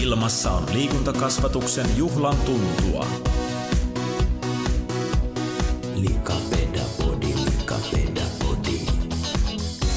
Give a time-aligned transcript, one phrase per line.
[0.00, 3.06] Ilmassa on liikuntakasvatuksen juhlan tuntua.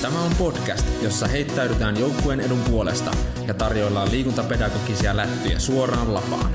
[0.01, 3.11] Tämä on podcast, jossa heittäydytään joukkueen edun puolesta
[3.47, 6.51] ja tarjoillaan liikuntapedagogisia lättyjä suoraan lapaan.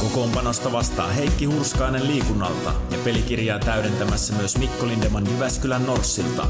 [0.00, 6.46] Kokoonpanosta vastaa Heikki Hurskainen liikunnalta ja pelikirjaa täydentämässä myös Mikko Lindeman Jyväskylän Norssilta.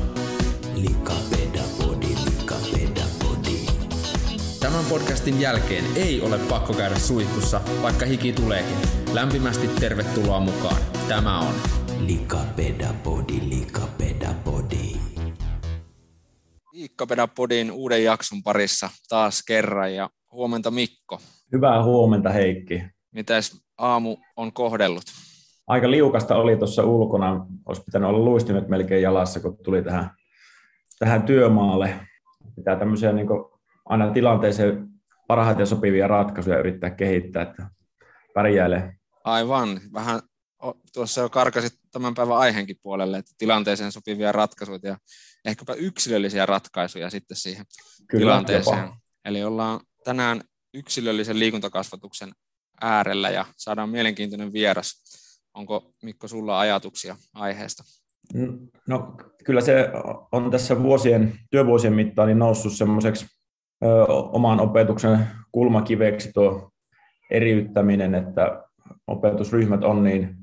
[4.71, 8.77] Tämän podcastin jälkeen ei ole pakko käydä suihkussa, vaikka hiki tuleekin.
[9.13, 10.77] Lämpimästi tervetuloa mukaan.
[11.09, 11.55] Tämä on
[12.07, 14.93] Likapedapodi, likapedapodi.
[16.73, 21.19] Liikkapedapodin uuden jakson parissa taas kerran ja huomenta Mikko.
[21.53, 22.83] Hyvää huomenta Heikki.
[23.15, 25.05] Mitäs aamu on kohdellut?
[25.67, 27.47] Aika liukasta oli tuossa ulkona.
[27.67, 30.11] Olisi pitänyt olla luistimet melkein jalassa, kun tuli tähän,
[30.99, 31.95] tähän työmaalle.
[32.57, 33.27] Pitää tämmöisiä niin
[33.91, 34.89] aina tilanteeseen
[35.27, 37.71] parhaiten sopivia ratkaisuja yrittää kehittää, että
[38.35, 38.95] pärjäilee.
[39.25, 39.81] Aivan.
[39.93, 40.21] Vähän
[40.95, 44.99] tuossa jo karkasit tämän päivän aiheenkin puolelle, että tilanteeseen sopivia ratkaisuja ja
[45.45, 47.67] ehkäpä yksilöllisiä ratkaisuja sitten siihen
[48.09, 48.83] Kyllä, tilanteeseen.
[48.83, 48.97] Jopa.
[49.25, 50.41] Eli ollaan tänään
[50.75, 52.33] yksilöllisen liikuntakasvatuksen
[52.81, 55.03] äärellä ja saadaan mielenkiintoinen vieras.
[55.55, 57.85] Onko Mikko sulla ajatuksia aiheesta?
[58.89, 59.89] No kyllä se
[60.33, 63.27] on tässä vuosien, työvuosien mittaan niin noussut semmoiseksi
[64.33, 65.19] oman opetuksen
[65.53, 66.71] kulmakiveksi tuo
[67.31, 68.63] eriyttäminen, että
[69.07, 70.37] opetusryhmät on niin,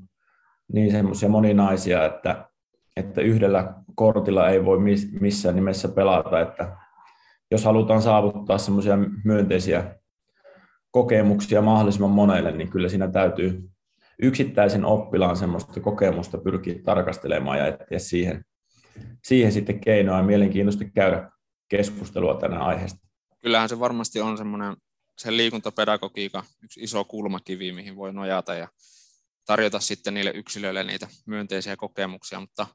[0.72, 2.48] niin semmoisia moninaisia, että,
[2.96, 4.78] että yhdellä kortilla ei voi
[5.20, 6.76] missään nimessä pelata, että
[7.50, 9.94] jos halutaan saavuttaa semmoisia myönteisiä
[10.90, 13.68] kokemuksia mahdollisimman monelle, niin kyllä siinä täytyy
[14.22, 18.44] yksittäisen oppilaan semmoista kokemusta pyrkiä tarkastelemaan ja etsiä siihen,
[19.24, 21.30] siihen sitten keinoa ja mielenkiintoista käydä
[21.68, 23.07] keskustelua tänä aiheesta.
[23.40, 24.76] Kyllähän se varmasti on semmoinen
[25.18, 28.68] sen liikuntapedagogiikan yksi iso kulmakivi, mihin voi nojata ja
[29.44, 32.66] tarjota sitten niille yksilöille niitä myönteisiä kokemuksia, mutta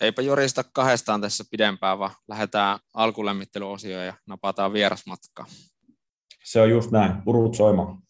[0.00, 5.46] eipä jorista kahdestaan tässä pidempään, vaan lähdetään alkulämmittelyosioon ja napataan vierasmatkaa.
[6.44, 8.02] Se on just näin, urut soimaan.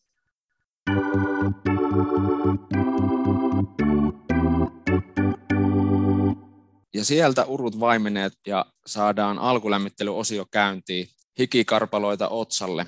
[6.95, 11.09] Ja sieltä urut vaimeneet ja saadaan alkulämmittelyosio käyntiin
[11.39, 12.87] hikikarpaloita otsalle.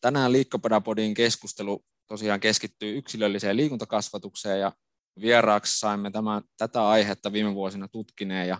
[0.00, 4.72] Tänään Liikkopedapodin keskustelu tosiaan keskittyy yksilölliseen liikuntakasvatukseen ja
[5.20, 8.58] vieraaksi saimme tämän, tätä aihetta viime vuosina tutkineen ja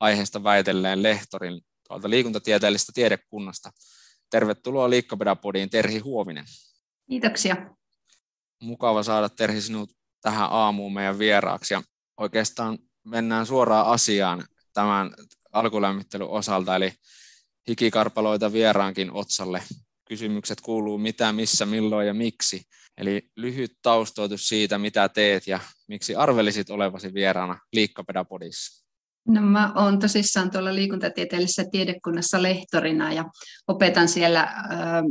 [0.00, 3.70] aiheesta väitelleen lehtorin tuolta liikuntatieteellisestä tiedekunnasta.
[4.30, 6.44] Tervetuloa Liikkopedapodiin Terhi Huovinen.
[7.10, 7.56] Kiitoksia.
[8.60, 9.90] Mukava saada Terhi sinut
[10.20, 11.82] tähän aamuun meidän vieraaksi ja
[12.16, 15.14] oikeastaan mennään suoraan asiaan tämän
[15.52, 16.92] alkulämmittelyn osalta, eli
[17.68, 19.62] hikikarpaloita vieraankin otsalle.
[20.08, 22.62] Kysymykset kuuluu mitä, missä, milloin ja miksi.
[22.98, 28.81] Eli lyhyt taustoitus siitä, mitä teet ja miksi arvelisit olevasi vieraana Liikkapedapodissa.
[29.28, 33.24] No mä olen tosissaan tuolla liikuntatieteellisessä tiedekunnassa lehtorina ja
[33.68, 35.02] opetan siellä äh,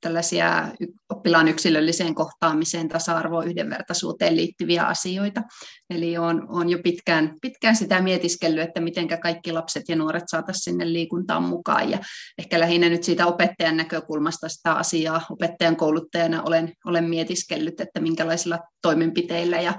[0.00, 0.68] tällaisia
[1.08, 5.42] oppilaan yksilölliseen kohtaamiseen, tasa-arvoon, yhdenvertaisuuteen liittyviä asioita.
[5.90, 10.62] Eli olen, olen jo pitkään, pitkään sitä mietiskellyt, että miten kaikki lapset ja nuoret saataisiin
[10.62, 11.90] sinne liikuntaan mukaan.
[11.90, 11.98] Ja
[12.38, 18.58] ehkä lähinnä nyt siitä opettajan näkökulmasta sitä asiaa opettajan kouluttajana olen, olen mietiskellyt, että minkälaisilla
[18.82, 19.74] toimenpiteillä ja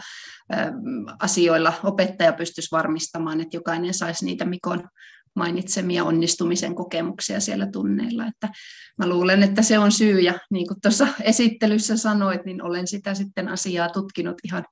[1.20, 4.90] asioilla opettaja pystyisi varmistamaan, että jokainen saisi niitä Mikon
[5.36, 8.26] mainitsemia onnistumisen kokemuksia siellä tunneilla.
[8.26, 8.50] Että
[8.98, 13.14] mä luulen, että se on syy, ja niin kuin tuossa esittelyssä sanoit, niin olen sitä
[13.14, 14.66] sitten asiaa tutkinut ihan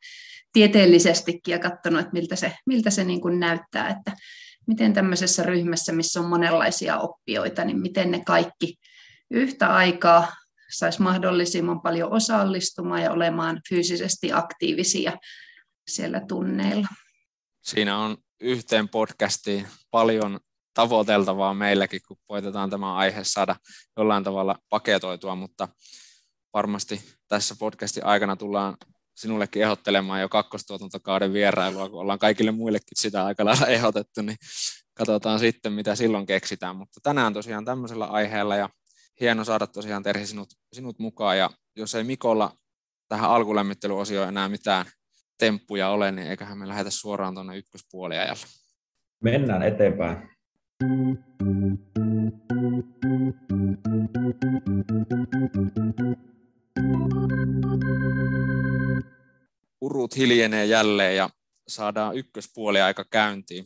[0.53, 4.11] tieteellisestikin ja katsonut, että miltä se, miltä se niin kuin näyttää, että
[4.67, 8.75] miten tämmöisessä ryhmässä, missä on monenlaisia oppijoita, niin miten ne kaikki
[9.31, 10.27] yhtä aikaa
[10.71, 15.17] saisi mahdollisimman paljon osallistumaan ja olemaan fyysisesti aktiivisia
[15.87, 16.87] siellä tunneilla.
[17.61, 20.39] Siinä on yhteen podcastiin paljon
[20.73, 23.55] tavoiteltavaa meilläkin, kun koitetaan tämä aihe saada
[23.97, 25.67] jollain tavalla paketoitua, mutta
[26.53, 28.77] varmasti tässä podcastin aikana tullaan
[29.15, 34.37] sinullekin ehdottelemaan jo kakkostuotantokauden vierailua, kun ollaan kaikille muillekin sitä aika lailla ehdotettu, niin
[34.93, 36.75] katsotaan sitten, mitä silloin keksitään.
[36.75, 38.69] Mutta tänään tosiaan tämmöisellä aiheella ja
[39.21, 41.37] hieno saada tosiaan Terhi sinut, sinut mukaan.
[41.37, 42.57] Ja jos ei Mikolla
[43.07, 44.85] tähän alkulämmittelyosioon enää mitään
[45.39, 48.45] temppuja ole, niin eiköhän me lähdetä suoraan tuonne ykköspuoliajalle.
[49.23, 50.17] Mennään eteenpäin.
[59.81, 61.29] Urut hiljenee jälleen ja
[61.67, 63.65] saadaan ykköspuoliaika käyntiin.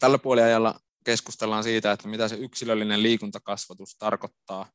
[0.00, 4.70] Tällä puoliajalla keskustellaan siitä, että mitä se yksilöllinen liikuntakasvatus tarkoittaa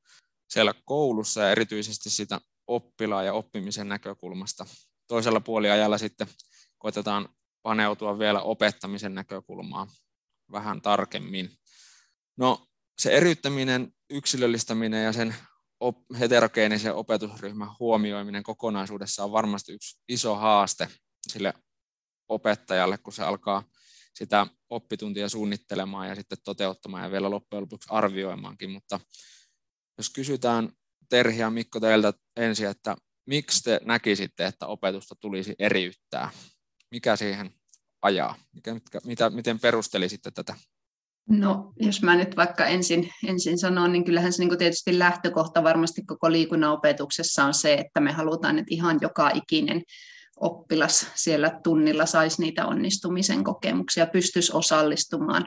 [0.49, 4.65] siellä koulussa ja erityisesti sitä oppilaan ja oppimisen näkökulmasta.
[5.07, 6.27] Toisella puoliajalla sitten
[6.77, 7.29] koitetaan
[7.61, 9.87] paneutua vielä opettamisen näkökulmaan
[10.51, 11.51] vähän tarkemmin.
[12.37, 12.67] No
[12.99, 15.35] se eriyttäminen, yksilöllistäminen ja sen
[15.79, 20.87] op- heterogeenisen opetusryhmän huomioiminen kokonaisuudessa on varmasti yksi iso haaste
[21.27, 21.53] sille
[22.29, 23.63] opettajalle, kun se alkaa
[24.17, 28.71] sitä oppituntia suunnittelemaan ja sitten toteuttamaan ja vielä loppujen lopuksi arvioimaankin.
[28.71, 28.99] Mutta
[29.97, 30.69] jos kysytään
[31.09, 36.29] Terhi ja Mikko teiltä ensin, että miksi te näkisitte, että opetusta tulisi eriyttää?
[36.91, 37.53] Mikä siihen
[38.01, 38.35] ajaa?
[38.53, 40.55] Mikä, mitä, miten perustelisitte tätä?
[41.29, 46.05] No, jos mä nyt vaikka ensin, ensin sanon, niin kyllähän se niin tietysti lähtökohta varmasti
[46.05, 49.81] koko liikunnan opetuksessa on se, että me halutaan, että ihan joka ikinen
[50.37, 55.45] oppilas siellä tunnilla saisi niitä onnistumisen kokemuksia, pystyisi osallistumaan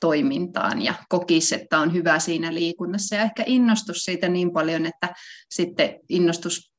[0.00, 5.14] toimintaan ja kokisi, että on hyvä siinä liikunnassa ja ehkä innostus siitä niin paljon, että
[5.50, 6.72] sitten innostus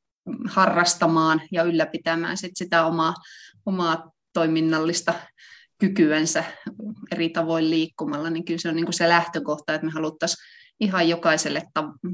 [0.48, 3.14] harrastamaan ja ylläpitämään sit sitä omaa,
[3.66, 5.14] omaa toiminnallista
[5.80, 6.44] kykyänsä
[7.12, 10.44] eri tavoin liikkumalla, niin kyllä se on niin kuin se lähtökohta, että me haluttaisiin
[10.80, 11.64] ihan jokaiselle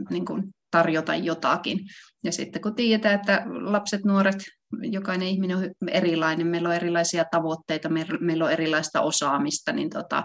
[0.10, 0.44] niin kuin
[0.74, 1.80] tarjota jotakin.
[2.24, 4.36] Ja sitten kun tiedetään, että lapset, nuoret,
[4.82, 7.90] jokainen ihminen on erilainen, meillä on erilaisia tavoitteita,
[8.20, 10.24] meillä on erilaista osaamista, niin tota,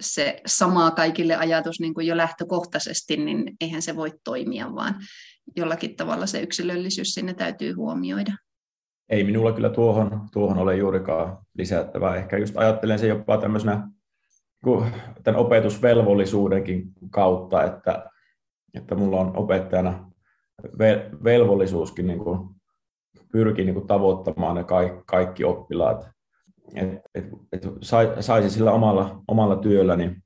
[0.00, 4.94] se sama kaikille ajatus niin kuin jo lähtökohtaisesti, niin eihän se voi toimia, vaan
[5.56, 8.32] jollakin tavalla se yksilöllisyys sinne täytyy huomioida.
[9.08, 12.16] Ei minulla kyllä tuohon, tuohon ole juurikaan lisättävää.
[12.16, 13.88] Ehkä just ajattelen se jopa tämmöisenä
[15.22, 18.10] tämän opetusvelvollisuudenkin kautta, että,
[18.74, 20.10] että mulla on opettajana
[21.24, 22.48] velvollisuuskin niin kuin
[23.32, 24.64] pyrkii niin kuin tavoittamaan ne
[25.06, 26.08] kaikki, oppilaat.
[26.74, 27.62] Et, et, et
[28.20, 30.22] saisi sillä omalla, omalla työllä niin,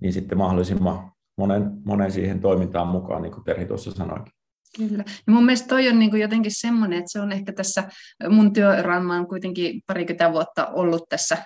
[0.00, 4.32] niin sitten mahdollisimman monen, monen siihen toimintaan mukaan, niin kuin Terhi tuossa sanoikin.
[4.76, 5.04] Kyllä.
[5.26, 7.88] Ja mun mielestä toi on niin kuin jotenkin semmoinen, että se on ehkä tässä
[8.28, 11.38] mun työuran, mä olen kuitenkin parikymmentä vuotta ollut tässä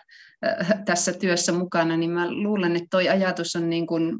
[0.84, 4.16] tässä työssä mukana, niin mä luulen, että toi ajatus on niin kuin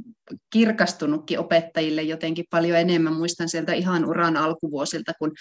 [0.52, 3.12] kirkastunutkin opettajille jotenkin paljon enemmän.
[3.12, 5.32] Muistan sieltä ihan uran alkuvuosilta, kun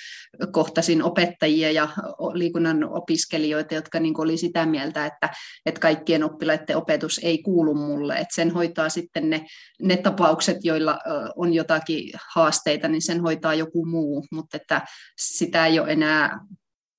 [0.51, 1.89] kohtasin opettajia ja
[2.33, 5.29] liikunnan opiskelijoita, jotka niin oli sitä mieltä, että,
[5.65, 8.13] että kaikkien oppilaiden opetus ei kuulu mulle.
[8.13, 9.45] Että sen hoitaa sitten ne,
[9.81, 10.99] ne tapaukset, joilla
[11.35, 14.81] on jotakin haasteita, niin sen hoitaa joku muu, mutta että
[15.19, 16.39] sitä ei ole enää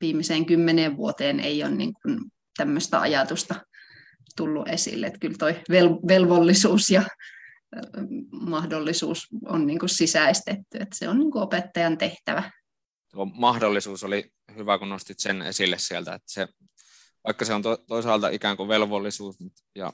[0.00, 2.21] viimeiseen kymmeneen vuoteen ei ole niin kuin
[2.56, 3.55] tämmöistä ajatusta
[4.37, 5.06] tullut esille.
[5.06, 7.03] Että kyllä toi vel- velvollisuus ja
[8.32, 12.50] mahdollisuus on niin kuin sisäistetty, että se on niin kuin opettajan tehtävä.
[13.12, 16.49] Tuo mahdollisuus oli hyvä, kun nostit sen esille sieltä, että se,
[17.25, 19.37] vaikka se on to, toisaalta ikään kuin velvollisuus
[19.75, 19.93] ja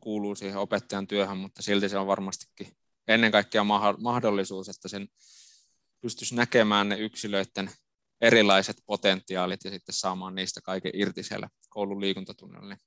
[0.00, 2.68] kuuluu siihen opettajan työhön, mutta silti se on varmastikin
[3.08, 3.64] ennen kaikkea
[3.98, 5.08] mahdollisuus, että sen
[6.00, 7.70] pystyisi näkemään ne yksilöiden
[8.20, 12.68] erilaiset potentiaalit ja sitten saamaan niistä kaiken irti siellä koulun liikuntatunnilla.
[12.68, 12.78] Niin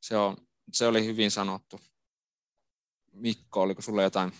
[0.00, 0.36] se, on,
[0.72, 1.80] se oli hyvin sanottu.
[3.12, 4.32] Mikko, oliko sulla jotain?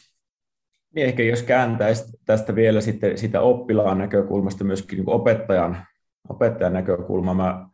[0.95, 5.87] Niin ehkä jos kääntäisi tästä vielä sitten sitä oppilaan näkökulmasta myöskin niin opettajan,
[6.29, 7.69] opettajan näkökulma, mä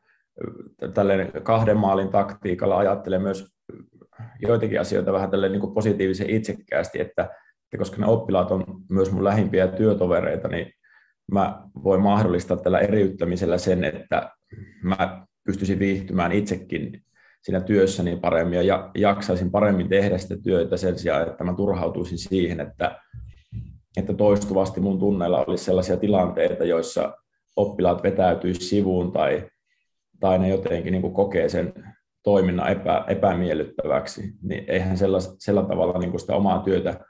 [0.94, 3.54] tälleen kahden maalin taktiikalla ajattelen myös
[4.40, 9.24] joitakin asioita vähän tälleen niin positiivisen itsekkäästi, että, että koska ne oppilaat on myös mun
[9.24, 10.72] lähimpiä työtovereita, niin
[11.32, 14.30] mä voin mahdollistaa tällä eriyttämisellä sen, että
[14.82, 17.04] mä pystyisin viihtymään itsekin
[17.44, 22.60] siinä työssäni paremmin ja jaksaisin paremmin tehdä sitä työtä sen sijaan, että mä turhautuisin siihen,
[22.60, 23.00] että,
[23.96, 27.16] että toistuvasti mun tunneilla olisi sellaisia tilanteita, joissa
[27.56, 29.48] oppilaat vetäytyisi sivuun tai,
[30.20, 31.72] tai ne jotenkin niin kuin kokee sen
[32.22, 37.00] toiminnan epä, epämiellyttäväksi, niin eihän sella, sellä tavalla niin kuin sitä omaa työtä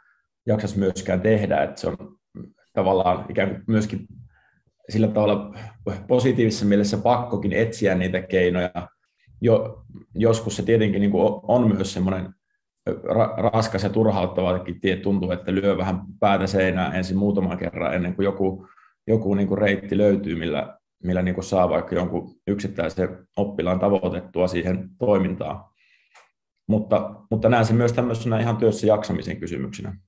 [0.46, 1.96] jaksaisi myöskään tehdä, että se on
[2.72, 4.06] tavallaan ikään kuin myöskin
[4.88, 5.54] sillä tavalla
[6.08, 8.88] positiivisessa mielessä pakkokin etsiä niitä keinoja
[9.44, 9.84] jo,
[10.14, 12.34] joskus se tietenkin niin kuin on myös semmoinen
[12.90, 18.14] ra- raskas ja turhauttavakin tie tuntuu, että lyö vähän päätä seinään ensin muutaman kerran ennen
[18.14, 18.68] kuin joku,
[19.06, 24.48] joku niin kuin reitti löytyy, millä, millä niin kuin saa vaikka jonkun yksittäisen oppilaan tavoitettua
[24.48, 25.64] siihen toimintaan.
[26.68, 29.98] Mutta, mutta näen sen myös tämmöisenä ihan työssä jaksamisen kysymyksenä.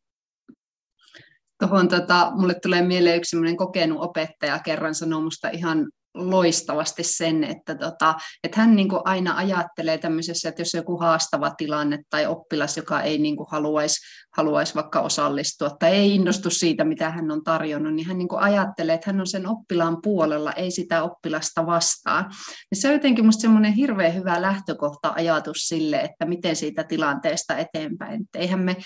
[1.60, 7.74] Tuohon tota, mulle tulee mieleen yksi kokenut opettaja kerran sanoi musta ihan loistavasti sen, että,
[7.74, 12.76] tota, että hän niin kuin aina ajattelee tämmöisessä, että jos joku haastava tilanne tai oppilas,
[12.76, 14.00] joka ei niin kuin haluaisi,
[14.36, 18.42] haluaisi vaikka osallistua tai ei innostu siitä, mitä hän on tarjonnut, niin hän niin kuin
[18.42, 22.24] ajattelee, että hän on sen oppilaan puolella, ei sitä oppilasta vastaan.
[22.70, 27.56] Ja se on jotenkin minusta semmoinen hirveän hyvä lähtökohta ajatus sille, että miten siitä tilanteesta
[27.56, 28.22] eteenpäin.
[28.22, 28.76] Että eihän me,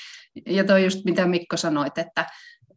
[0.46, 2.26] ja toi just mitä Mikko sanoit, että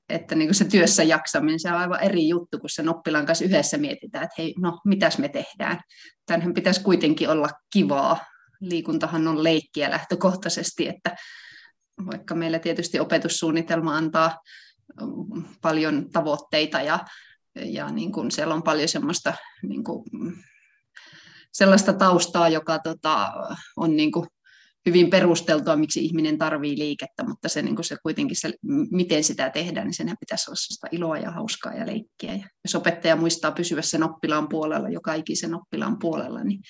[0.10, 3.46] että niin kuin se työssä jaksaminen, se on aivan eri juttu, kun sen oppilaan kanssa
[3.46, 5.80] yhdessä mietitään, että hei, no mitäs me tehdään.
[6.26, 8.26] Tänhän pitäisi kuitenkin olla kivaa.
[8.62, 11.16] Liikuntahan on leikkiä lähtökohtaisesti, että
[12.06, 14.40] vaikka meillä tietysti opetussuunnitelma antaa
[15.62, 17.00] paljon tavoitteita ja,
[17.56, 19.34] ja niin kuin siellä on paljon semmoista,
[19.64, 20.04] niin kuin,
[21.52, 23.34] sellaista taustaa, joka tota,
[23.78, 24.28] on niin kuin
[24.86, 28.54] hyvin perusteltua, miksi ihminen tarvii liikettä, mutta se, niin se kuitenkin se,
[28.92, 32.34] miten sitä tehdään, niin senhän pitäisi olla sellaista iloa ja hauskaa ja leikkiä.
[32.34, 36.62] Ja jos opettaja muistaa pysyä sen oppilaan puolella, joka ikisen oppilaan puolella, niin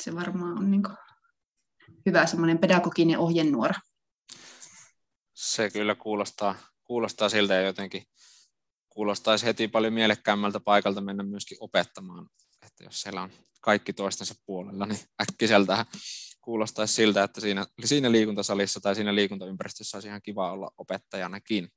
[0.00, 0.82] se varmaan on niin
[2.06, 3.74] hyvä semmoinen pedagoginen ohjenuora.
[5.34, 8.02] Se kyllä kuulostaa, kuulostaa siltä ja jotenkin
[8.88, 12.28] kuulostaisi heti paljon mielekkäämmältä paikalta mennä myöskin opettamaan,
[12.66, 15.86] että jos siellä on kaikki toistensa puolella, niin äkkiseltä
[16.46, 21.68] kuulostaisi siltä, että siinä, siinä liikuntasalissa tai siinä liikuntaympäristössä olisi ihan kiva olla opettajanakin.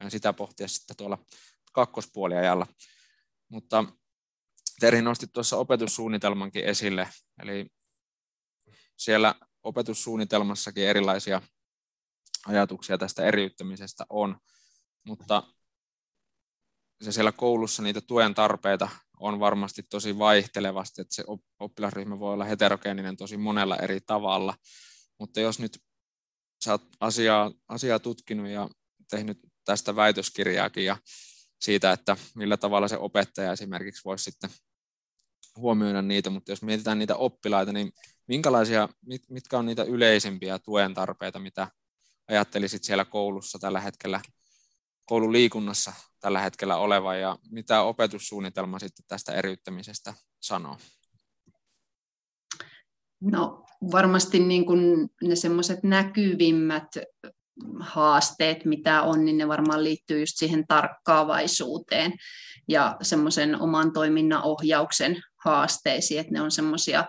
[0.00, 1.18] Ja sitä pohtia sitten tuolla
[1.72, 2.66] kakkospuoliajalla.
[3.48, 3.84] Mutta
[4.80, 7.08] Terhi nosti tuossa opetussuunnitelmankin esille,
[7.42, 7.66] eli
[8.96, 11.42] siellä opetussuunnitelmassakin erilaisia
[12.46, 14.38] ajatuksia tästä eriyttämisestä on,
[15.04, 15.42] mutta
[17.00, 18.88] se siellä koulussa niitä tuen tarpeita
[19.20, 21.24] on varmasti tosi vaihtelevasti, että se
[21.60, 24.54] oppilasryhmä voi olla heterogeeninen tosi monella eri tavalla,
[25.18, 25.82] mutta jos nyt
[26.64, 28.68] sä oot asiaa, asiaa tutkinut ja
[29.10, 30.96] tehnyt tästä väitöskirjaakin ja
[31.60, 34.50] siitä, että millä tavalla se opettaja esimerkiksi voisi sitten
[35.56, 37.92] huomioida niitä, mutta jos mietitään niitä oppilaita, niin
[38.28, 41.68] minkälaisia, mit, mitkä on niitä yleisimpiä tuen tarpeita, mitä
[42.28, 44.20] ajattelisit siellä koulussa tällä hetkellä
[45.08, 50.76] koululiikunnassa tällä hetkellä oleva ja mitä opetussuunnitelma sitten tästä eriyttämisestä sanoo?
[53.20, 56.88] No varmasti niin kuin ne semmoiset näkyvimmät
[57.80, 62.12] haasteet, mitä on, niin ne varmaan liittyy just siihen tarkkaavaisuuteen
[62.68, 67.04] ja semmoisen oman toiminnan ohjauksen haasteisiin, että ne on semmoisia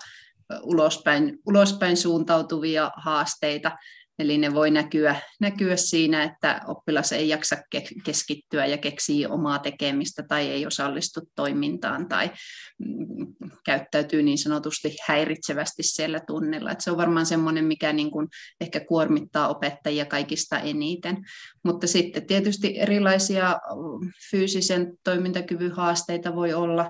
[0.63, 3.71] ulospäin, ulospäin suuntautuvia haasteita,
[4.19, 7.55] Eli ne voi näkyä, näkyä siinä, että oppilas ei jaksa
[8.03, 12.31] keskittyä ja keksii omaa tekemistä tai ei osallistu toimintaan tai
[12.77, 13.27] mm,
[13.65, 16.71] käyttäytyy niin sanotusti häiritsevästi siellä tunnilla.
[16.71, 18.27] Et se on varmaan semmoinen, mikä niin kuin
[18.61, 21.17] ehkä kuormittaa opettajia kaikista eniten.
[21.63, 26.89] Mutta sitten tietysti erilaisia mm, fyysisen toimintakyvyn haasteita voi olla.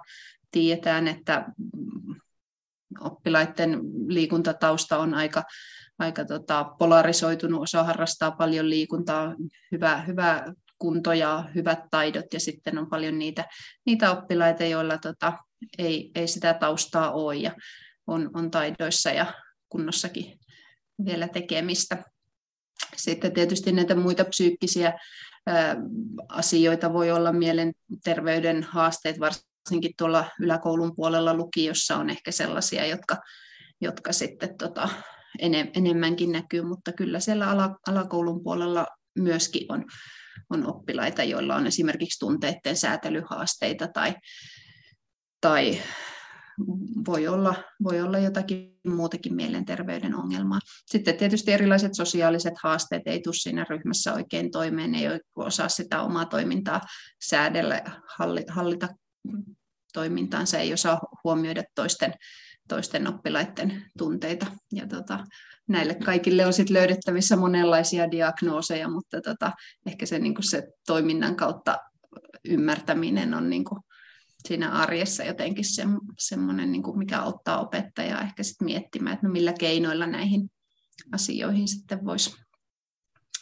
[0.52, 2.16] Tiedetään, että mm,
[3.02, 5.44] oppilaiden liikuntatausta on aika
[6.00, 9.36] aika tota, polarisoitunut, osa harrastaa paljon liikuntaa,
[9.72, 13.46] hyvä, hyvä kunto ja hyvät taidot, ja sitten on paljon niitä,
[13.86, 15.34] niitä oppilaita, joilla tota,
[15.78, 17.52] ei, ei sitä taustaa ole, ja
[18.08, 19.34] on, on taidoissa ja
[19.70, 20.40] kunnossakin
[21.06, 22.04] vielä tekemistä.
[22.96, 24.94] Sitten tietysti näitä muita psyykkisiä
[25.48, 25.76] ää,
[26.30, 33.18] asioita voi olla mielenterveyden haasteet, varsinkin tuolla yläkoulun puolella lukiossa on ehkä sellaisia, jotka,
[33.82, 34.90] jotka sitten tota,
[35.76, 38.88] enemmänkin näkyy, mutta kyllä siellä alakoulun puolella
[39.20, 39.86] myöskin on,
[40.50, 44.16] on oppilaita, joilla on esimerkiksi tunteiden säätelyhaasteita tai,
[45.42, 45.82] tai
[47.08, 50.60] voi olla, voi olla jotakin muutakin mielenterveyden ongelmaa.
[50.86, 55.06] Sitten tietysti erilaiset sosiaaliset haasteet ei tule siinä ryhmässä oikein toimeen, ei
[55.36, 56.82] osaa sitä omaa toimintaa
[57.22, 57.82] säädellä,
[58.50, 58.88] hallita
[59.94, 62.14] toimintaansa, ei osaa huomioida toisten
[62.70, 64.46] toisten oppilaiden tunteita.
[64.72, 65.24] Ja tota,
[65.68, 69.52] näille kaikille on sit löydettävissä monenlaisia diagnooseja, mutta tota,
[69.86, 71.78] ehkä se, niin se toiminnan kautta
[72.46, 73.66] ymmärtäminen on niin
[74.48, 75.84] siinä arjessa jotenkin se,
[76.20, 80.52] semmoinen, niin mikä auttaa opettajaa ehkä sit miettimään, että no millä keinoilla näihin
[81.12, 82.36] asioihin sitten voisi,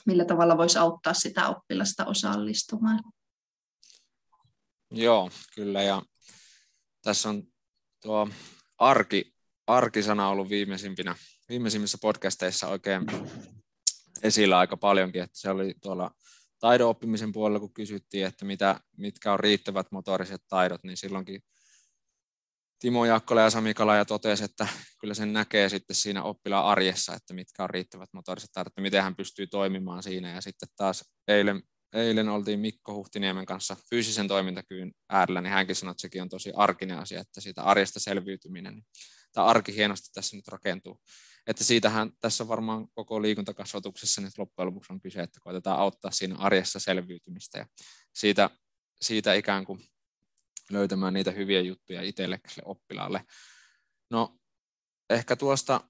[0.06, 3.04] millä tavalla voisi auttaa sitä oppilasta osallistumaan.
[4.92, 5.82] Joo, kyllä.
[5.82, 6.02] Ja
[7.02, 7.44] tässä on
[8.02, 8.30] tuo
[8.78, 9.34] arki,
[9.68, 11.16] arkisana ollut viimeisimpinä,
[11.50, 13.06] viimeisimmissä podcasteissa oikein
[14.24, 16.12] esillä aika paljonkin, että se oli tuolla
[16.60, 21.42] taidon oppimisen puolella, kun kysyttiin, että mitä, mitkä on riittävät motoriset taidot, niin silloinkin
[22.80, 24.68] Timo Jaakkola ja Sami Kalaja totesi, että
[25.00, 29.04] kyllä sen näkee sitten siinä oppilaan arjessa, että mitkä on riittävät motoriset taidot, että miten
[29.04, 30.32] hän pystyy toimimaan siinä.
[30.32, 31.64] Ja sitten taas eilen
[31.94, 36.52] eilen oltiin Mikko Huhtiniemen kanssa fyysisen toimintakyvyn äärellä, niin hänkin sanoi, että sekin on tosi
[36.56, 38.86] arkinen asia, että siitä arjesta selviytyminen, niin
[39.34, 41.02] tämä arki hienosti tässä nyt rakentuu.
[41.48, 46.36] Että siitähän tässä varmaan koko liikuntakasvatuksessa nyt loppujen lopuksi on kyse, että koitetaan auttaa siinä
[46.36, 47.66] arjessa selviytymistä ja
[48.14, 48.50] siitä,
[49.02, 49.84] siitä ikään kuin
[50.72, 53.24] löytämään niitä hyviä juttuja itselle oppilaalle.
[54.10, 54.38] No
[55.10, 55.82] ehkä tuosta,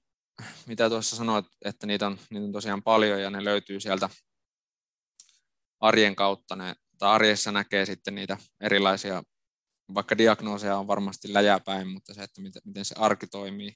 [0.66, 4.10] mitä tuossa sanoit, että niitä on, niitä on tosiaan paljon ja ne löytyy sieltä
[5.80, 6.56] arjen kautta.
[6.56, 9.22] Ne, tai arjessa näkee sitten niitä erilaisia,
[9.94, 13.72] vaikka diagnooseja on varmasti läjäpäin, mutta se, että miten, miten se arki toimii.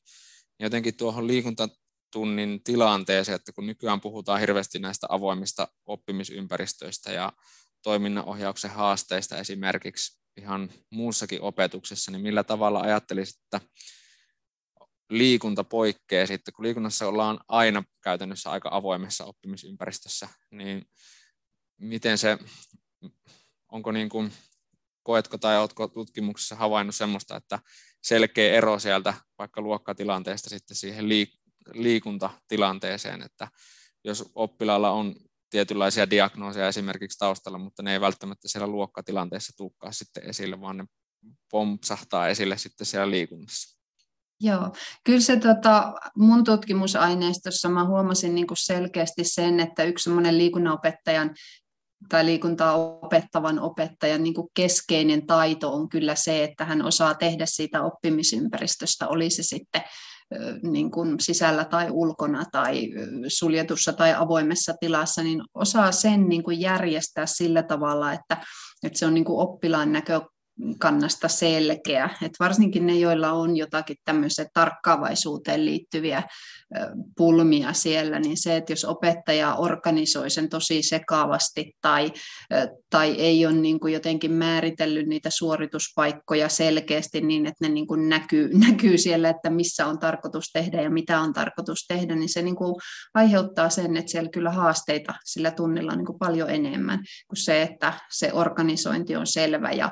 [0.61, 7.33] Jotenkin tuohon liikuntatunnin tilanteeseen, että kun nykyään puhutaan hirveästi näistä avoimista oppimisympäristöistä ja
[7.83, 13.61] toiminnanohjauksen haasteista esimerkiksi ihan muussakin opetuksessa, niin millä tavalla ajattelisit, että
[15.11, 20.85] liikunta poikkeaa sitten, kun liikunnassa ollaan aina käytännössä aika avoimessa oppimisympäristössä, niin
[21.83, 22.39] miten se,
[23.73, 24.33] onko niin kuin,
[25.03, 27.59] koetko tai oletko tutkimuksessa havainnut semmoista, että
[28.03, 31.09] selkeä ero sieltä vaikka luokkatilanteesta sitten siihen
[31.75, 33.49] liikuntatilanteeseen, että
[34.05, 35.15] jos oppilaalla on
[35.51, 40.85] tietynlaisia diagnooseja esimerkiksi taustalla, mutta ne ei välttämättä siellä luokkatilanteessa tukkaa sitten esille, vaan ne
[41.51, 43.83] pompsahtaa esille sitten siellä liikunnassa.
[44.41, 44.73] Joo,
[45.05, 51.35] kyllä se tota, mun tutkimusaineistossa mä huomasin niin selkeästi sen, että yksi semmoinen liikunnanopettajan
[52.09, 57.83] tai liikuntaa opettavan opettajan niin keskeinen taito on kyllä se, että hän osaa tehdä siitä
[57.83, 59.83] oppimisympäristöstä, oli se sitten
[60.63, 62.89] niin kuin sisällä tai ulkona tai
[63.29, 68.37] suljetussa tai avoimessa tilassa, niin osaa sen niin kuin järjestää sillä tavalla, että,
[68.83, 70.21] että se on niin kuin oppilaan näkö,
[70.79, 72.11] kannasta selkeä.
[72.23, 76.23] Et varsinkin ne, joilla on jotakin tämmöiseen tarkkaavaisuuteen liittyviä
[77.17, 82.13] pulmia siellä, niin se, että jos opettaja organisoi sen tosi sekaavasti tai,
[82.91, 88.09] tai ei ole niin kuin jotenkin määritellyt niitä suorituspaikkoja selkeästi niin, että ne niin kuin
[88.09, 92.43] näkyy, näkyy siellä, että missä on tarkoitus tehdä ja mitä on tarkoitus tehdä, niin se
[92.43, 92.75] niin kuin
[93.15, 97.63] aiheuttaa sen, että siellä kyllä haasteita sillä tunnilla on niin kuin paljon enemmän kuin se,
[97.63, 99.91] että se organisointi on selvä ja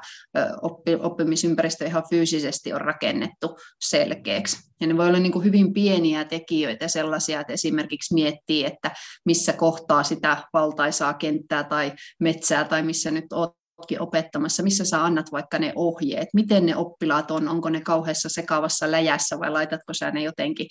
[0.63, 4.57] oppi, oppimisympäristö ihan fyysisesti on rakennettu selkeäksi.
[4.81, 8.91] Ja ne voi olla niin kuin hyvin pieniä tekijöitä sellaisia, että esimerkiksi miettii, että
[9.25, 15.33] missä kohtaa sitä valtaisaa kenttää tai metsää tai missä nyt oletkin opettamassa, missä sä annat
[15.33, 20.11] vaikka ne ohjeet, miten ne oppilaat on, onko ne kauheassa sekavassa läjässä vai laitatko sä
[20.11, 20.67] ne jotenkin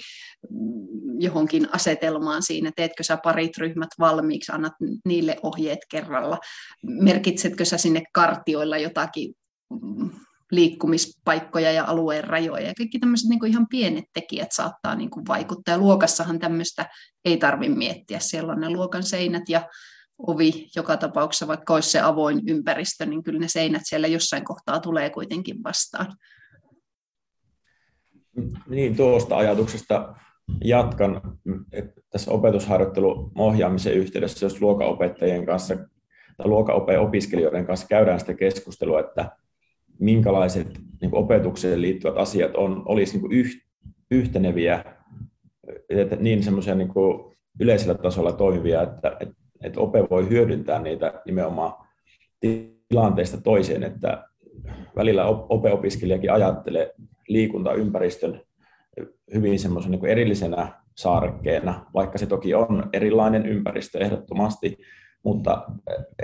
[0.50, 4.74] mm, johonkin asetelmaan siinä, teetkö sä parit ryhmät valmiiksi, annat
[5.06, 6.38] niille ohjeet kerralla,
[6.84, 9.34] merkitsetkö sä sinne kartioilla jotakin
[10.52, 12.68] liikkumispaikkoja ja alueen rajoja.
[12.68, 15.74] Ja kaikki tämmöiset niin ihan pienet tekijät saattaa niin kuin vaikuttaa.
[15.74, 16.86] Ja luokassahan tämmöistä
[17.26, 18.20] ei tarvitse miettiä.
[18.20, 19.68] Siellä on ne luokan seinät ja
[20.28, 24.80] ovi joka tapauksessa, vaikka olisi se avoin ympäristö, niin kyllä ne seinät siellä jossain kohtaa
[24.80, 26.16] tulee kuitenkin vastaan.
[28.68, 30.16] Niin, tuosta ajatuksesta
[30.64, 31.22] jatkan,
[31.72, 35.76] että tässä opetusharjoittelun ohjaamisen yhteydessä, jos luokanopettajien kanssa
[36.38, 39.32] tai luokanopeopiskelijoiden kanssa käydään sitä keskustelua, että
[40.00, 43.50] minkälaiset niin kuin opetukseen liittyvät asiat on, olisi niin kuin yh,
[44.12, 44.86] yhteneviä,
[45.90, 46.90] että niin semmoisia niin
[47.60, 51.88] yleisellä tasolla toimivia, että, että, että ope voi hyödyntää niitä nimenomaan
[52.90, 54.24] tilanteesta toiseen, että
[54.96, 56.94] välillä opeopiskelijakin ajattelee
[57.28, 58.42] liikuntaympäristön
[59.34, 64.78] hyvin semmoisen niin erillisenä saarekkeena, vaikka se toki on erilainen ympäristö ehdottomasti,
[65.24, 65.64] mutta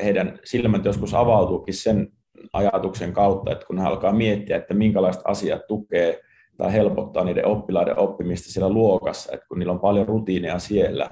[0.04, 2.08] heidän silmät joskus avautuukin sen
[2.54, 6.20] ajatuksen kautta, että kun he alkaa miettiä, että minkälaiset asiat tukee
[6.58, 11.10] tai helpottaa niiden oppilaiden oppimista siellä luokassa, että kun niillä on paljon rutiineja siellä,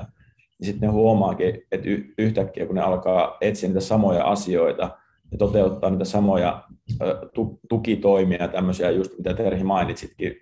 [0.59, 4.97] niin sitten ne huomaakin, että yhtäkkiä kun ne alkaa etsiä niitä samoja asioita
[5.31, 6.63] ja toteuttaa niitä samoja
[7.69, 10.35] tukitoimia, tämmöisiä just mitä Terhi mainitsitkin,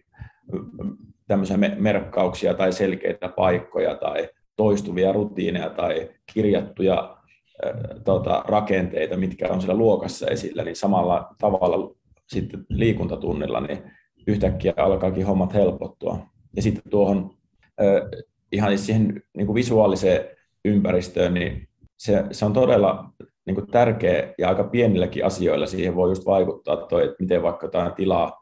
[1.27, 7.20] tämmöisiä merkkauksia tai selkeitä paikkoja tai toistuvia rutiineja tai kirjattuja
[8.04, 11.95] tota, rakenteita, mitkä on siellä luokassa esillä, niin samalla tavalla
[12.28, 13.84] sitten liikuntatunnilla niin
[14.28, 16.19] yhtäkkiä alkaakin hommat helpottua.
[16.56, 17.36] Ja sitten tuohon
[18.52, 20.26] ihan siihen niin kuin visuaaliseen
[20.65, 23.06] ympäristöön, niin se, se on todella
[23.45, 27.67] niin kuin tärkeä ja aika pienilläkin asioilla siihen voi just vaikuttaa toi, että miten vaikka
[27.67, 28.41] tämä tilaa,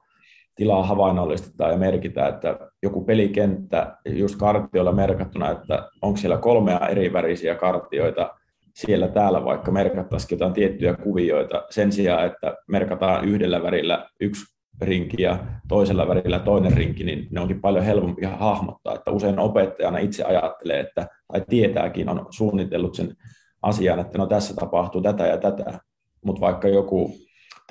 [0.55, 7.13] tilaa havainnollistetaan ja merkitään, että joku pelikenttä just kartioilla merkattuna, että onko siellä kolmea eri
[7.13, 8.38] värisiä kartioita,
[8.85, 11.63] siellä täällä vaikka merkattaisiin jotain tiettyjä kuvioita.
[11.69, 17.41] Sen sijaan, että merkataan yhdellä värillä yksi rinki ja toisella värillä toinen rinki, niin ne
[17.41, 23.15] onkin paljon helpompi hahmottaa, että usein opettajana itse ajattelee, että, tai tietääkin, on suunnitellut sen
[23.61, 25.79] asian, että no tässä tapahtuu tätä ja tätä,
[26.25, 27.11] mutta vaikka joku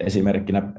[0.01, 0.73] esimerkkinä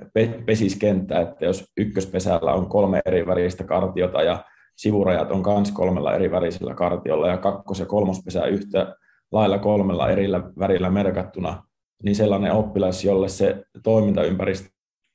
[0.46, 4.44] pesiskenttä, että jos ykköspesällä on kolme eri väristä kartiota ja
[4.76, 8.96] sivurajat on myös kolmella eri värisellä kartiolla ja kakkos- ja kolmospesä yhtä
[9.32, 11.64] lailla kolmella erillä värillä merkattuna,
[12.04, 14.70] niin sellainen oppilas, jolle se toimintaympäristö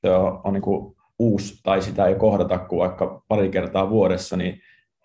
[0.05, 4.61] on, on niin kuin uusi tai sitä ei kohdata kuin vaikka pari kertaa vuodessa, niin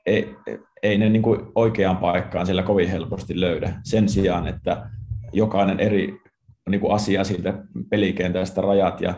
[0.05, 0.35] ei,
[0.83, 3.73] ei ne niin kuin oikeaan paikkaan siellä kovin helposti löydä.
[3.83, 4.89] Sen sijaan, että
[5.33, 6.17] jokainen eri
[6.69, 7.53] niin kuin asia siitä
[7.89, 9.13] pelikentästä rajat ja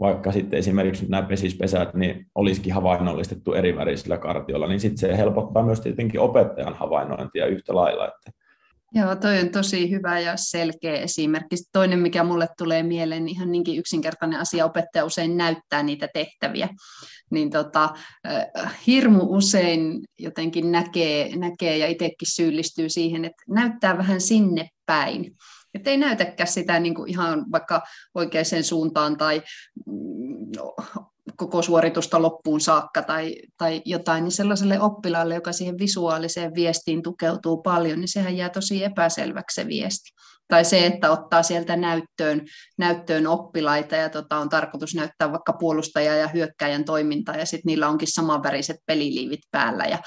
[0.00, 5.62] vaikka sitten esimerkiksi nämä pesispesät niin olisikin havainnollistettu eri värisillä kartioilla, niin sitten se helpottaa
[5.62, 8.08] myös tietenkin opettajan havainnointia yhtä lailla.
[8.08, 8.30] Että
[8.96, 11.56] Joo, toi on tosi hyvä ja selkeä esimerkki.
[11.72, 16.68] Toinen, mikä mulle tulee mieleen, niin ihan niinkin yksinkertainen asia, opettaja usein näyttää niitä tehtäviä.
[17.30, 17.90] Niin tota,
[18.86, 25.36] hirmu usein jotenkin näkee, näkee ja itsekin syyllistyy siihen, että näyttää vähän sinne päin.
[25.74, 27.82] Että ei näytäkään sitä niin kuin ihan vaikka
[28.14, 29.42] oikeaan suuntaan tai
[29.86, 31.04] mm,
[31.36, 37.62] koko suoritusta loppuun saakka tai, tai jotain, niin sellaiselle oppilaalle, joka siihen visuaaliseen viestiin tukeutuu
[37.62, 40.16] paljon, niin sehän jää tosi epäselväksi se viesti.
[40.48, 42.46] Tai se, että ottaa sieltä näyttöön,
[42.78, 47.88] näyttöön oppilaita ja tota, on tarkoitus näyttää vaikka puolustaja ja hyökkäjän toimintaa ja sitten niillä
[47.88, 49.98] onkin samanväriset peliliivit päällä ja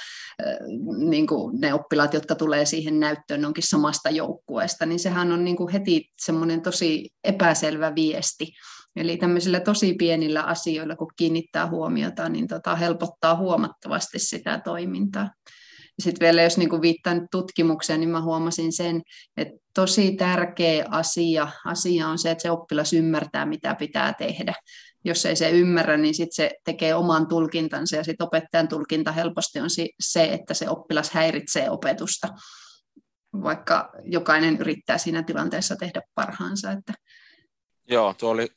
[0.47, 0.57] äh,
[0.97, 5.57] niin kuin ne oppilaat, jotka tulee siihen näyttöön, onkin samasta joukkueesta, niin sehän on niin
[5.57, 8.53] kuin heti semmoinen tosi epäselvä viesti
[8.95, 15.29] Eli tämmöisillä tosi pienillä asioilla, kun kiinnittää huomiota, niin tota, helpottaa huomattavasti sitä toimintaa.
[15.99, 19.01] Sitten vielä jos niin viittaan tutkimukseen, niin mä huomasin sen,
[19.37, 24.53] että tosi tärkeä asia, asia on se, että se oppilas ymmärtää, mitä pitää tehdä.
[25.05, 29.59] Jos ei se ymmärrä, niin sitten se tekee oman tulkintansa ja sitten opettajan tulkinta helposti
[29.59, 32.27] on se, että se oppilas häiritsee opetusta,
[33.33, 36.71] vaikka jokainen yrittää siinä tilanteessa tehdä parhaansa.
[36.71, 36.93] Että
[37.89, 38.47] Joo, tuo oli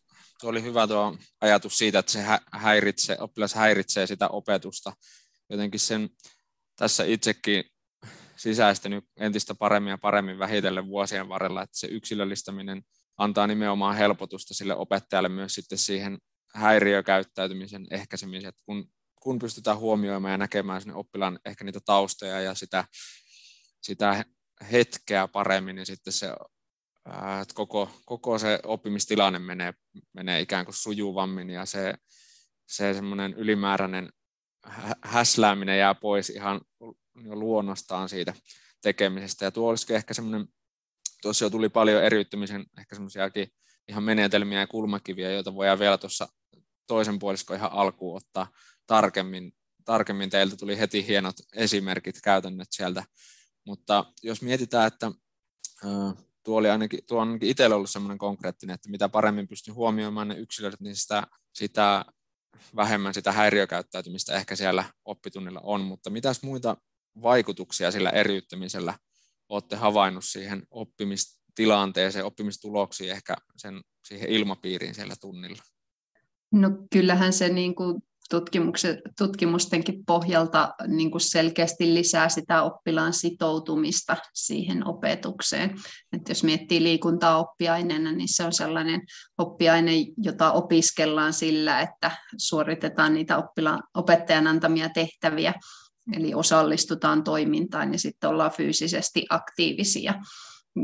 [0.43, 4.93] tuo oli hyvä tuo ajatus siitä, että se häiritsee, oppilas häiritsee sitä opetusta.
[5.51, 6.11] Jotenkin sen
[6.77, 7.65] tässä itsekin
[8.37, 12.83] sisäistänyt entistä paremmin ja paremmin vähitellen vuosien varrella, että se yksilöllistäminen
[13.17, 16.19] antaa nimenomaan helpotusta sille opettajalle myös sitten siihen
[16.55, 18.89] häiriökäyttäytymisen ehkäisemiseen, että kun,
[19.23, 22.85] kun pystytään huomioimaan ja näkemään sinne oppilaan ehkä niitä taustoja ja sitä,
[23.83, 24.25] sitä
[24.73, 26.29] hetkeä paremmin, niin sitten se
[27.43, 29.75] että koko, koko se oppimistilanne menee,
[30.13, 31.95] menee ikään kuin sujuvammin ja se,
[32.67, 34.13] se semmoinen ylimääräinen
[35.03, 36.61] häslääminen jää pois ihan
[37.25, 38.35] luonnostaan siitä
[38.83, 39.45] tekemisestä.
[39.45, 40.49] Ja tuo olisikin ehkä semmoinen,
[41.23, 43.49] tuossa jo tuli paljon eriyttämisen ehkä semmoisiakin
[43.89, 46.29] ihan menetelmiä ja kulmakiviä, joita voidaan vielä tuossa
[46.87, 48.51] toisen puoliskon ihan alkuun ottaa
[48.87, 49.53] tarkemmin.
[49.85, 53.05] Tarkemmin teiltä tuli heti hienot esimerkit, käytännöt sieltä.
[53.67, 55.13] Mutta jos mietitään, että
[56.43, 60.29] tuo oli ainakin, tuo on ainakin itsellä ollut semmoinen konkreettinen, että mitä paremmin pystyy huomioimaan
[60.29, 62.05] ne yksilöt, niin sitä, sitä
[62.77, 66.77] vähemmän sitä häiriökäyttäytymistä ehkä siellä oppitunnilla on, mutta mitäs muita
[67.23, 68.95] vaikutuksia sillä eriyttämisellä
[69.49, 75.63] olette havainnut siihen oppimistilanteeseen, oppimistuloksiin, ehkä sen, siihen ilmapiiriin siellä tunnilla?
[76.53, 78.03] No kyllähän se niin kuin
[79.19, 85.71] tutkimustenkin pohjalta niin kuin selkeästi lisää sitä oppilaan sitoutumista siihen opetukseen.
[86.13, 89.01] Että jos miettii liikuntaa oppiaineena, niin se on sellainen
[89.39, 95.55] oppiaine, jota opiskellaan sillä, että suoritetaan niitä oppilaan, opettajan antamia tehtäviä,
[96.17, 100.15] eli osallistutaan toimintaan ja sitten ollaan fyysisesti aktiivisia.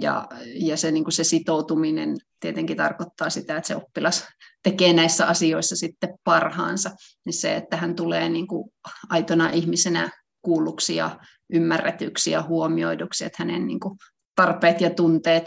[0.00, 4.28] Ja, ja se, niin se sitoutuminen tietenkin tarkoittaa sitä, että se oppilas
[4.62, 6.90] tekee näissä asioissa sitten parhaansa,
[7.24, 8.70] niin se, että hän tulee niin kuin
[9.10, 10.10] aitona ihmisenä
[10.42, 11.18] kuulluksi ja
[11.52, 13.98] ymmärretyksi ja huomioiduksi, että hänen niin kuin
[14.34, 15.44] tarpeet ja tunteet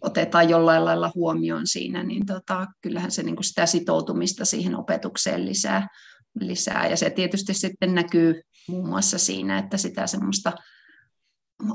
[0.00, 5.46] otetaan jollain lailla huomioon siinä, niin tota, kyllähän se niin kuin sitä sitoutumista siihen opetukseen
[5.46, 5.86] lisää,
[6.40, 6.86] lisää.
[6.88, 10.52] Ja se tietysti sitten näkyy muun muassa siinä, että sitä semmoista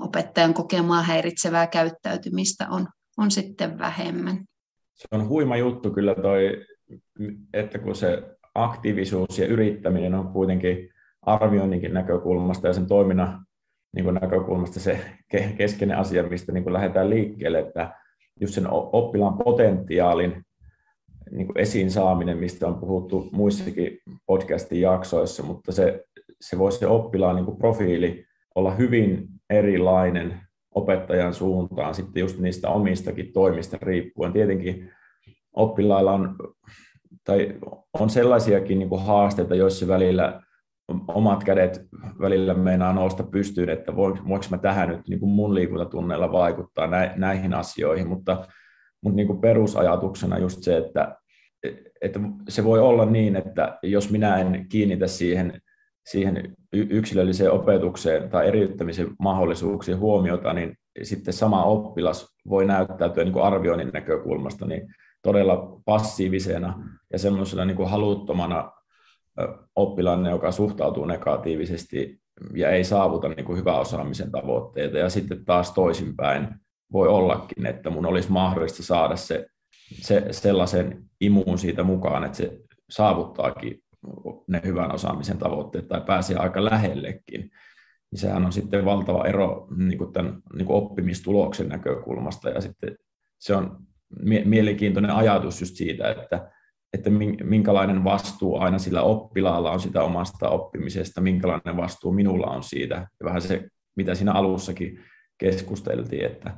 [0.01, 4.45] opettajan kokemaa häiritsevää käyttäytymistä on, on sitten vähemmän.
[4.93, 6.65] Se on huima juttu kyllä toi,
[7.53, 8.23] että kun se
[8.55, 10.89] aktiivisuus ja yrittäminen on kuitenkin
[11.21, 13.45] arvioinninkin näkökulmasta ja sen toiminnan
[13.95, 14.99] niin kuin näkökulmasta se
[15.57, 17.95] keskeinen asia, mistä niin kuin lähdetään liikkeelle, että
[18.41, 20.45] just sen oppilaan potentiaalin
[21.31, 26.05] niin kuin esiin saaminen, mistä on puhuttu muissakin podcastin jaksoissa, mutta se,
[26.41, 30.39] se voisi se oppilaan niin kuin profiili olla hyvin erilainen
[30.75, 34.33] opettajan suuntaan sitten just niistä omistakin toimista riippuen.
[34.33, 34.91] Tietenkin
[35.53, 36.35] oppilailla on,
[37.23, 37.59] tai
[37.99, 40.41] on sellaisiakin niin kuin haasteita, joissa välillä
[41.07, 41.81] omat kädet
[42.21, 47.53] välillä meinaa nousta pystyyn, että voinko mä tähän nyt niin kuin mun liikuntatunneilla vaikuttaa näihin
[47.53, 48.47] asioihin, mutta,
[49.03, 51.17] mutta niin kuin perusajatuksena just se, että,
[52.01, 55.61] että se voi olla niin, että jos minä en kiinnitä siihen,
[56.05, 63.45] siihen yksilölliseen opetukseen tai eriyttämisen mahdollisuuksiin huomiota, niin sitten sama oppilas voi näyttäytyä niin kuin
[63.45, 68.71] arvioinnin näkökulmasta niin todella passiivisena ja semmoisena niin haluttomana
[69.75, 72.19] oppilaana, joka suhtautuu negatiivisesti
[72.55, 74.97] ja ei saavuta niin kuin hyvää osaamisen tavoitteita.
[74.97, 76.47] Ja sitten taas toisinpäin
[76.91, 79.47] voi ollakin, että mun olisi mahdollista saada se,
[80.01, 83.83] se sellaisen imuun siitä mukaan, että se saavuttaakin
[84.47, 87.51] ne hyvän osaamisen tavoitteet tai pääsee aika lähellekin.
[88.11, 92.95] Niin sehän on sitten valtava ero niin kuin tämän niin kuin oppimistuloksen näkökulmasta ja sitten
[93.39, 93.77] se on
[94.45, 96.51] mielenkiintoinen ajatus just siitä, että
[96.93, 97.09] että
[97.43, 102.95] minkälainen vastuu aina sillä oppilaalla on sitä omasta oppimisesta, minkälainen vastuu minulla on siitä.
[102.95, 104.99] Ja vähän se, mitä siinä alussakin
[105.37, 106.57] keskusteltiin, että,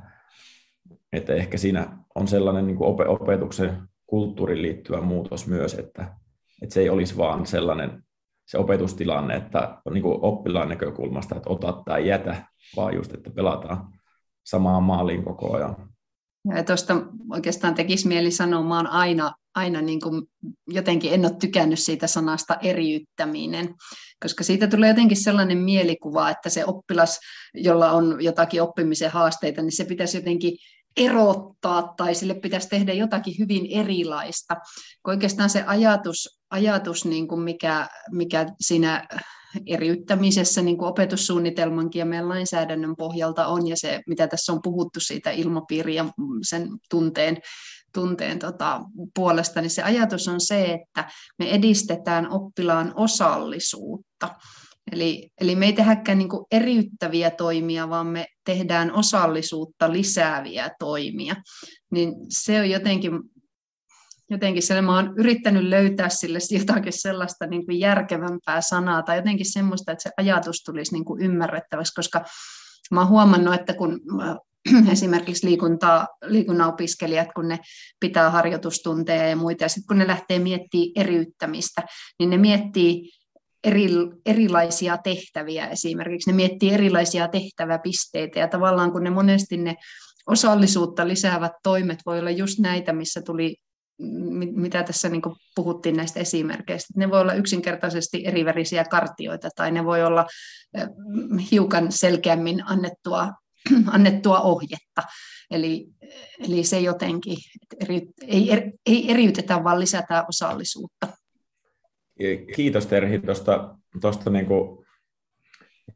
[1.12, 6.14] että ehkä siinä on sellainen niin kuin opetuksen kulttuuriin liittyvä muutos myös, että,
[6.62, 8.02] että se ei olisi vaan sellainen
[8.46, 12.44] se opetustilanne, että niin kuin oppilaan näkökulmasta, että ota tai jätä,
[12.76, 13.92] vaan just, että pelataan
[14.44, 15.76] samaan maaliin koko ajan.
[16.56, 20.22] Ja tuosta oikeastaan tekisi mieli sanoa, mä oon aina, aina niin kuin
[20.66, 23.74] jotenkin en ole tykännyt siitä sanasta eriyttäminen,
[24.22, 27.20] koska siitä tulee jotenkin sellainen mielikuva, että se oppilas,
[27.54, 30.56] jolla on jotakin oppimisen haasteita, niin se pitäisi jotenkin
[30.96, 34.56] erottaa tai sille pitäisi tehdä jotakin hyvin erilaista.
[35.02, 39.08] Kun oikeastaan se ajatus, ajatus niin kuin mikä, mikä siinä
[39.66, 45.00] eriyttämisessä niin kuin opetussuunnitelmankin ja meidän lainsäädännön pohjalta on, ja se, mitä tässä on puhuttu
[45.00, 46.04] siitä ilmapiiri ja
[46.42, 47.38] sen tunteen,
[47.94, 48.80] tunteen tota,
[49.14, 54.28] puolesta, niin se ajatus on se, että me edistetään oppilaan osallisuutta.
[54.92, 61.36] Eli, eli me ei tehdäkään niin eriyttäviä toimia, vaan me tehdään osallisuutta lisääviä toimia.
[61.90, 63.12] Niin se on jotenkin
[64.30, 69.52] jotenkin siellä mä oon yrittänyt löytää sille jotakin sellaista niin kuin järkevämpää sanaa tai jotenkin
[69.52, 72.24] semmoista, että se ajatus tulisi niin kuin ymmärrettäväksi, koska
[72.90, 74.00] mä oon huomannut, että kun
[74.92, 77.58] esimerkiksi liikuntaa, liikunnan opiskelijat, kun ne
[78.00, 81.82] pitää harjoitustunteja ja muita, ja sitten kun ne lähtee miettimään eriyttämistä,
[82.18, 83.10] niin ne miettii
[83.64, 83.88] eri,
[84.26, 89.76] erilaisia tehtäviä esimerkiksi, ne miettii erilaisia tehtäväpisteitä, ja tavallaan kun ne monesti ne
[90.26, 93.56] osallisuutta lisäävät toimet voi olla just näitä, missä tuli
[93.98, 95.22] mitä tässä niin
[95.54, 96.92] puhuttiin näistä esimerkkeistä.
[96.96, 100.26] Ne voi olla yksinkertaisesti erivärisiä kartioita tai ne voi olla
[101.52, 103.32] hiukan selkeämmin annettua,
[103.86, 105.02] annettua ohjetta.
[105.50, 105.86] Eli,
[106.38, 107.36] eli se jotenkin,
[107.80, 111.08] eri, ei, ei eriytetä, vaan lisätään osallisuutta.
[112.56, 114.46] Kiitos Terhi tuosta, tuosta niin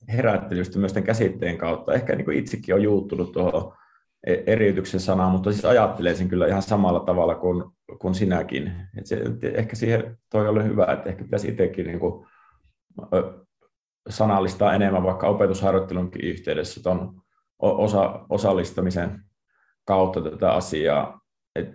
[0.08, 1.94] herättelystä myös tämän käsitteen kautta.
[1.94, 3.72] Ehkä niin itsekin on juuttunut tuohon
[4.26, 7.64] E- eriytyksen sanaa, mutta siis ajattelen sen kyllä ihan samalla tavalla kuin,
[7.98, 8.72] kuin sinäkin.
[8.98, 9.22] Et se,
[9.54, 12.26] ehkä siihen toi oli hyvä, että ehkä pitäisi itsekin niin kuin,
[14.08, 17.22] sanallistaa enemmän vaikka opetusharjoittelunkin yhteydessä tuon
[17.58, 19.20] osa, osallistamisen
[19.84, 21.20] kautta tätä asiaa.
[21.56, 21.68] Et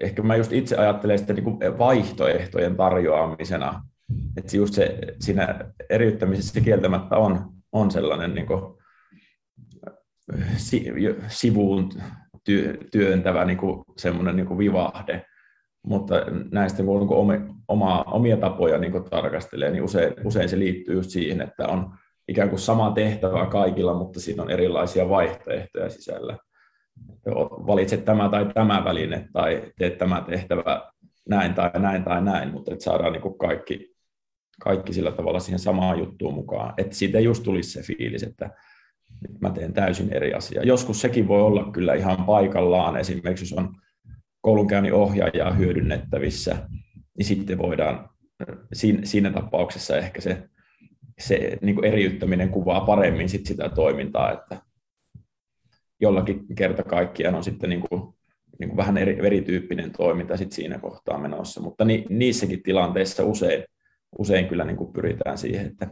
[0.00, 3.82] ehkä mä just itse ajattelen sitä niin kuin vaihtoehtojen tarjoamisena,
[4.36, 8.60] että just se, siinä eriyttämisessä kieltämättä on, on sellainen niin kuin,
[11.28, 11.90] sivuun
[12.90, 15.26] työntävä niin kuin semmoinen niin kuin vivahde,
[15.86, 16.14] mutta
[16.52, 21.42] näistä kun niin oma, omia tapoja niin tarkastelee, niin usein, usein se liittyy just siihen,
[21.42, 21.94] että on
[22.28, 26.38] ikään kuin sama tehtävä kaikilla, mutta siinä on erilaisia vaihtoehtoja sisällä.
[27.66, 30.92] Valitset tämä tai tämä väline tai teet tämä tehtävä
[31.28, 33.94] näin tai näin tai näin, mutta että saadaan niin kaikki,
[34.60, 36.74] kaikki sillä tavalla siihen samaan juttuun mukaan.
[36.76, 38.50] Että siitä just tulisi se fiilis, että
[39.28, 40.64] nyt mä teen täysin eri asiaa.
[40.64, 43.74] Joskus sekin voi olla kyllä ihan paikallaan, esimerkiksi jos on
[44.42, 46.68] koulunkäynnin ohjaajaa hyödynnettävissä,
[47.18, 48.10] niin sitten voidaan
[48.72, 50.48] siinä, siinä tapauksessa ehkä se,
[51.18, 54.62] se niin kuin eriyttäminen kuvaa paremmin sit sitä toimintaa, että
[56.00, 58.14] jollakin kerta kaikkiaan on sitten niin kuin,
[58.58, 63.64] niin kuin vähän eri, erityyppinen toiminta sit siinä kohtaa menossa, mutta ni, niissäkin tilanteissa usein,
[64.18, 65.88] usein kyllä niin kuin pyritään siihen, että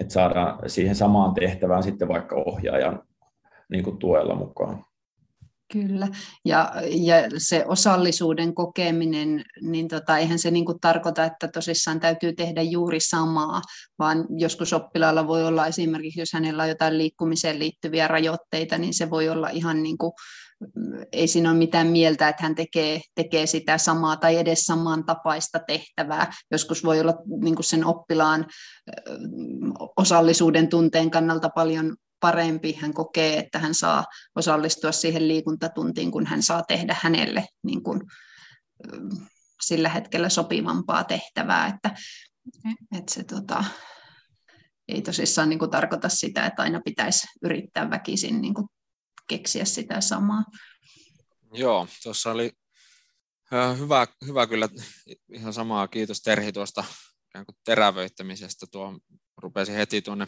[0.00, 3.02] että saadaan siihen samaan tehtävään sitten vaikka ohjaajan
[3.68, 4.84] niin kuin tuella mukaan.
[5.72, 6.08] Kyllä,
[6.44, 12.62] ja, ja se osallisuuden kokeminen, niin tota, eihän se niin tarkoita, että tosissaan täytyy tehdä
[12.62, 13.62] juuri samaa,
[13.98, 19.10] vaan joskus oppilaalla voi olla esimerkiksi, jos hänellä on jotain liikkumiseen liittyviä rajoitteita, niin se
[19.10, 20.12] voi olla ihan niin kuin,
[21.12, 26.32] ei siinä ole mitään mieltä, että hän tekee, tekee sitä samaa tai edes samantapaista tehtävää.
[26.50, 28.46] Joskus voi olla niin sen oppilaan
[29.96, 34.04] osallisuuden tunteen kannalta paljon parempi, hän kokee, että hän saa
[34.36, 38.00] osallistua siihen liikuntatuntiin, kun hän saa tehdä hänelle niin kuin,
[39.62, 41.90] sillä hetkellä sopivampaa tehtävää, että,
[42.98, 43.64] että se tota,
[44.88, 48.66] ei tosissaan niin kuin tarkoita sitä, että aina pitäisi yrittää väkisin niin kuin
[49.28, 50.44] keksiä sitä samaa.
[51.52, 52.52] Joo, tuossa oli
[53.78, 54.68] hyvä, hyvä kyllä,
[55.32, 56.84] ihan samaa, kiitos Terhi tuosta
[57.64, 58.98] terävöittämisestä, tuo
[59.36, 60.26] rupesi heti tuonne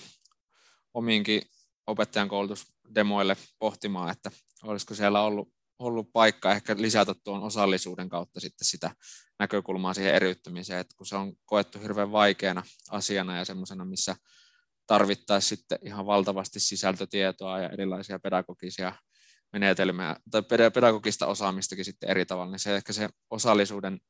[0.94, 1.42] omiinkin
[1.86, 4.30] opettajan koulutusdemoille pohtimaan, että
[4.62, 8.90] olisiko siellä ollut, ollut paikka ehkä lisätä tuon osallisuuden kautta sitten sitä
[9.38, 14.16] näkökulmaa siihen eriyttämiseen, että kun se on koettu hirveän vaikeana asiana ja semmoisena, missä
[14.86, 18.92] tarvittaisiin sitten ihan valtavasti sisältötietoa ja erilaisia pedagogisia
[19.52, 20.42] menetelmiä tai
[20.74, 24.00] pedagogista osaamistakin sitten eri tavalla, niin se ehkä se osallisuuden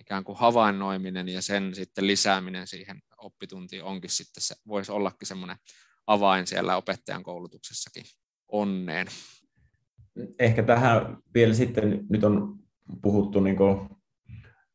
[0.00, 5.56] ikään kuin havainnoiminen ja sen sitten lisääminen siihen oppituntiin onkin sitten se, voisi ollakin semmoinen
[6.06, 8.04] avain siellä opettajan koulutuksessakin
[8.52, 9.06] onneen.
[10.38, 12.58] Ehkä tähän vielä sitten nyt on
[13.02, 13.56] puhuttu niin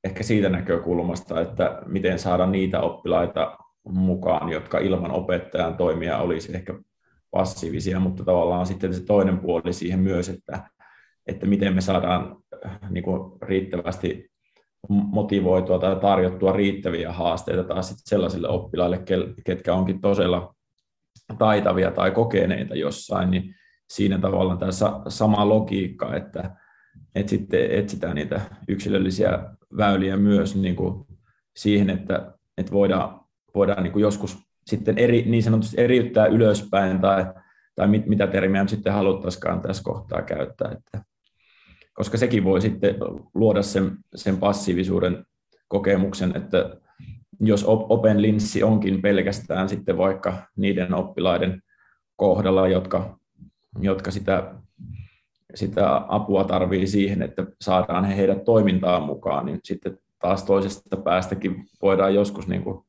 [0.03, 6.73] ehkä siitä näkökulmasta, että miten saada niitä oppilaita mukaan, jotka ilman opettajan toimia olisi ehkä
[7.31, 10.69] passiivisia, mutta tavallaan sitten se toinen puoli siihen myös, että,
[11.27, 12.37] että miten me saadaan
[12.89, 13.05] niin
[13.41, 14.31] riittävästi
[14.89, 19.03] motivoitua tai tarjottua riittäviä haasteita taas sitten sellaisille oppilaille,
[19.43, 20.55] ketkä onkin todella
[21.37, 23.55] taitavia tai kokeneita jossain, niin
[23.89, 24.71] siinä tavallaan tämä
[25.07, 26.55] sama logiikka, että,
[27.15, 29.39] että sitten etsitään niitä yksilöllisiä
[29.77, 31.05] väyliä myös niin kuin
[31.55, 33.19] siihen, että, että voidaan,
[33.55, 37.25] voidaan niin kuin joskus sitten eri, niin sanotusti eriyttää ylöspäin tai,
[37.75, 40.71] tai mit, mitä termiä sitten haluttaisikaan tässä kohtaa käyttää.
[40.71, 41.05] Että,
[41.93, 42.95] koska sekin voi sitten
[43.33, 45.25] luoda sen, sen passiivisuuden
[45.67, 46.80] kokemuksen, että
[47.41, 51.61] jos Open linssi onkin pelkästään sitten vaikka niiden oppilaiden
[52.15, 53.19] kohdalla, jotka,
[53.79, 54.53] jotka sitä,
[55.55, 61.65] sitä apua tarvii siihen, että saadaan he heidät toimintaan mukaan, niin sitten taas toisesta päästäkin
[61.81, 62.85] voidaan joskus niin kuin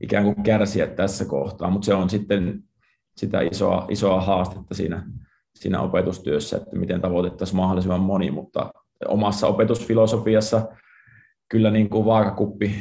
[0.00, 2.64] ikään kuin kärsiä tässä kohtaa, mutta se on sitten
[3.16, 5.06] sitä isoa, isoa haastetta siinä,
[5.54, 8.72] siinä opetustyössä, että miten tavoitettaisiin mahdollisimman moni, mutta
[9.08, 10.68] omassa opetusfilosofiassa
[11.50, 12.74] kyllä niin kuin vaakakuppi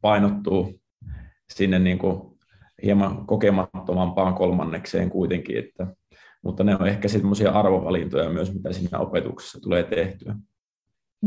[0.00, 0.80] painottuu
[1.50, 2.38] sinne niin kuin
[2.82, 5.86] hieman kokemattomampaan kolmannekseen kuitenkin, että,
[6.42, 10.34] mutta ne on ehkä semmoisia arvovalintoja myös, mitä siinä opetuksessa tulee tehtyä.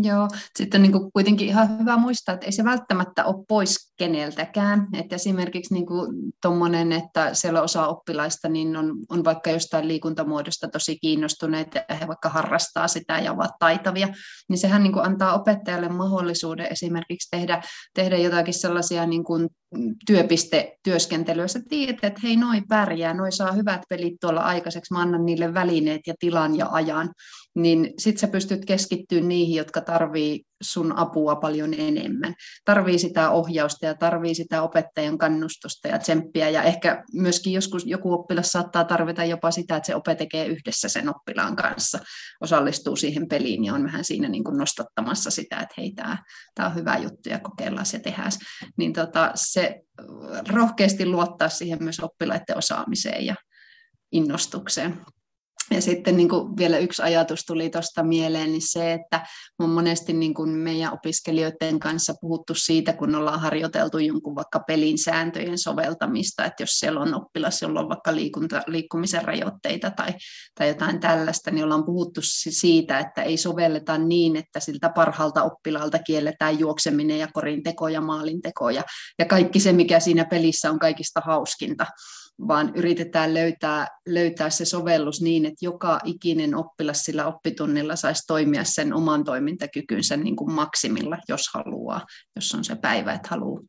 [0.03, 4.88] Joo, sitten niin kuin kuitenkin ihan hyvä muistaa, että ei se välttämättä ole pois keneltäkään.
[4.93, 5.86] Että esimerkiksi niin
[6.41, 12.08] tuommoinen, että siellä osa oppilaista niin on, on vaikka jostain liikuntamuodosta tosi kiinnostuneita ja he
[12.08, 14.08] vaikka harrastaa sitä ja ovat taitavia,
[14.49, 17.62] niin sehän niin kuin antaa opettajalle mahdollisuuden esimerkiksi tehdä,
[17.93, 19.49] tehdä jotakin sellaisia niin kuin
[20.08, 21.47] työpistetyöskentelyä.
[21.47, 25.53] Sä tiedät, että hei, noi pärjää, noi saa hyvät pelit tuolla aikaiseksi, mä annan niille
[25.53, 27.10] välineet ja tilan ja ajan
[27.55, 32.33] niin sitten sä pystyt keskittymään niihin, jotka tarvii sun apua paljon enemmän.
[32.65, 38.13] Tarvii sitä ohjausta ja tarvii sitä opettajan kannustusta ja tsemppiä ja ehkä myöskin joskus joku
[38.13, 41.99] oppilas saattaa tarvita jopa sitä, että se ope tekee yhdessä sen oppilaan kanssa,
[42.41, 46.17] osallistuu siihen peliin ja on vähän siinä niin kuin nostattamassa sitä, että hei, tämä,
[46.65, 48.31] on hyvä juttu ja kokeillaan se tehdään.
[48.77, 49.81] Niin tota, se
[50.47, 53.35] rohkeasti luottaa siihen myös oppilaiden osaamiseen ja
[54.11, 55.01] innostukseen.
[55.71, 59.28] Ja sitten niin kuin vielä yksi ajatus tuli tuosta mieleen, niin se, että
[59.60, 64.97] on monesti niin kuin meidän opiskelijoiden kanssa puhuttu siitä, kun ollaan harjoiteltu jonkun vaikka pelin
[64.97, 70.13] sääntöjen soveltamista, että jos siellä on oppilas, jolla on vaikka liikunta, liikkumisen rajoitteita tai,
[70.56, 75.99] tai jotain tällaista, niin ollaan puhuttu siitä, että ei sovelleta niin, että siltä parhaalta oppilaalta
[75.99, 78.84] kielletään juokseminen ja korinteko ja maalinteko ja,
[79.19, 81.86] ja kaikki se, mikä siinä pelissä on kaikista hauskinta
[82.47, 88.63] vaan yritetään löytää, löytää se sovellus niin, että joka ikinen oppilas sillä oppitunnilla saisi toimia
[88.63, 93.61] sen oman toimintakykynsä niin kuin maksimilla, jos haluaa, jos on se päivä, että haluaa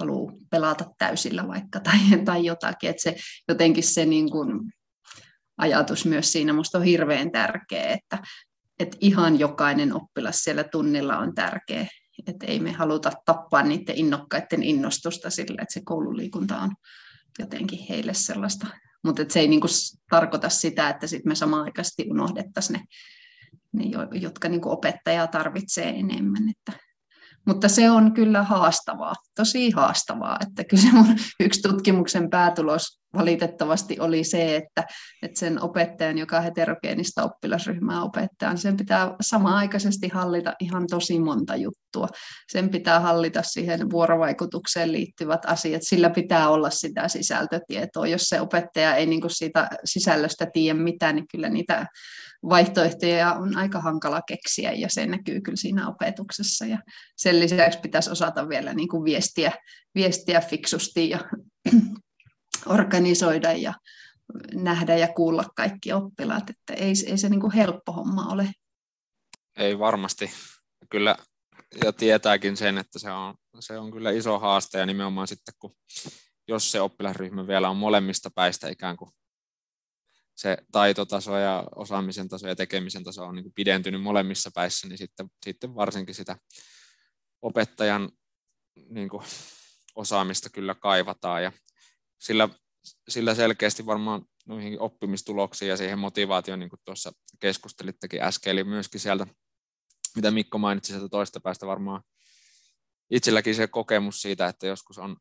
[0.00, 3.16] haluaa pelata täysillä vaikka tai, tai jotakin, että se
[3.48, 4.72] jotenkin se niin kuin
[5.58, 8.18] ajatus myös siinä minusta on hirveän tärkeä, että,
[8.78, 11.86] että ihan jokainen oppilas siellä tunnilla on tärkeä,
[12.26, 16.72] että ei me haluta tappaa niiden innokkaiden innostusta sillä, että se koululiikunta on
[17.38, 18.66] jotenkin heille sellaista
[19.04, 19.70] mutta se ei niin kuin
[20.10, 22.80] tarkoita sitä, että sit me samanaikaisesti unohdettaisiin
[23.72, 23.90] ne, ne
[24.20, 26.48] jotka niin kuin opettajaa tarvitsee enemmän.
[26.48, 26.72] Että
[27.46, 34.00] mutta se on kyllä haastavaa, tosi haastavaa, että kyllä se mun yksi tutkimuksen päätulos valitettavasti
[34.00, 34.84] oli se, että,
[35.22, 42.08] että sen opettajan, joka heterogeenista oppilasryhmää opettaa, sen pitää samaaikaisesti hallita ihan tosi monta juttua.
[42.52, 48.06] Sen pitää hallita siihen vuorovaikutukseen liittyvät asiat, sillä pitää olla sitä sisältötietoa.
[48.06, 51.86] Jos se opettaja ei niin siitä sisällöstä tiedä mitään, niin kyllä niitä
[52.48, 56.66] vaihtoehtoja on aika hankala keksiä ja se näkyy kyllä siinä opetuksessa.
[56.66, 56.78] Ja
[57.16, 59.52] sen lisäksi pitäisi osata vielä niin kuin viestiä,
[59.94, 61.18] viestiä fiksusti ja
[62.66, 63.74] organisoida ja
[64.54, 68.52] nähdä ja kuulla kaikki oppilaat, että ei, ei se niin kuin helppo homma ole.
[69.56, 70.30] Ei varmasti.
[70.90, 71.16] Kyllä
[71.84, 75.76] ja tietääkin sen, että se on, se on kyllä iso haaste ja nimenomaan sitten, kun
[76.48, 79.10] jos se oppilasryhmä vielä on molemmista päistä ikään kuin
[80.34, 84.98] se taitotaso ja osaamisen taso ja tekemisen taso on niin kuin pidentynyt molemmissa päissä, niin
[84.98, 86.36] sitten, sitten varsinkin sitä
[87.42, 88.10] opettajan
[88.88, 89.22] niin kuin
[89.94, 91.52] osaamista kyllä kaivataan ja
[92.22, 92.48] sillä,
[93.08, 99.00] sillä selkeästi varmaan noihin oppimistuloksiin ja siihen motivaatioon, niin kuin tuossa keskustelittekin äsken, eli myöskin
[99.00, 99.26] sieltä,
[100.16, 102.02] mitä Mikko mainitsi sieltä toista päästä varmaan
[103.10, 105.16] itselläkin se kokemus siitä, että joskus on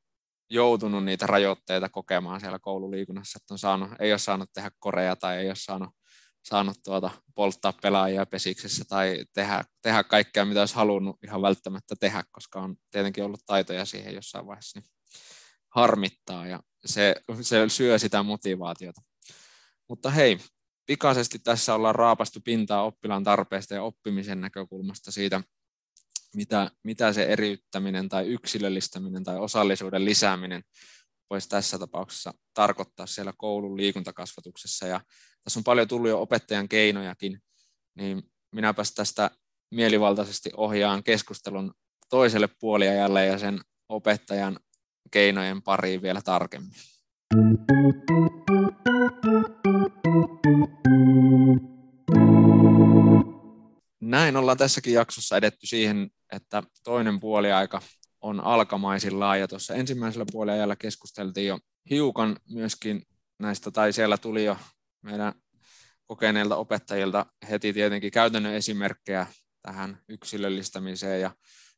[0.49, 5.37] joutunut niitä rajoitteita kokemaan siellä koululiikunnassa, että on saanut, ei ole saanut tehdä korea tai
[5.37, 5.89] ei ole saanut,
[6.43, 12.23] saanut tuota, polttaa pelaajia pesiksessä tai tehdä, tehdä kaikkea, mitä olisi halunnut ihan välttämättä tehdä,
[12.31, 14.89] koska on tietenkin ollut taitoja siihen jossain vaiheessa, niin
[15.75, 16.47] harmittaa.
[16.47, 19.01] Ja se, se syö sitä motivaatiota.
[19.89, 20.37] Mutta hei,
[20.85, 25.41] pikaisesti tässä ollaan raapastu pintaa oppilaan tarpeesta ja oppimisen näkökulmasta siitä,
[26.35, 30.63] mitä, mitä se eriyttäminen tai yksilöllistäminen tai osallisuuden lisääminen
[31.29, 34.87] voisi tässä tapauksessa tarkoittaa siellä koulun liikuntakasvatuksessa.
[34.87, 35.01] Ja
[35.43, 37.41] tässä on paljon tullut jo opettajan keinojakin,
[37.95, 39.31] niin minäpäs tästä
[39.71, 41.73] mielivaltaisesti ohjaan keskustelun
[42.09, 44.59] toiselle puoliajalle ja sen opettajan
[45.11, 46.71] keinojen pariin vielä tarkemmin.
[53.99, 57.81] Näin ollaan tässäkin jaksossa edetty siihen, että toinen puoliaika
[58.21, 61.59] on alkamaisillaan ja tuossa ensimmäisellä puoliajalla keskusteltiin jo
[61.89, 63.03] hiukan myöskin
[63.39, 64.57] näistä, tai siellä tuli jo
[65.01, 65.33] meidän
[66.05, 69.27] kokeneilta opettajilta heti tietenkin käytännön esimerkkejä
[69.61, 71.31] tähän yksilöllistämiseen ja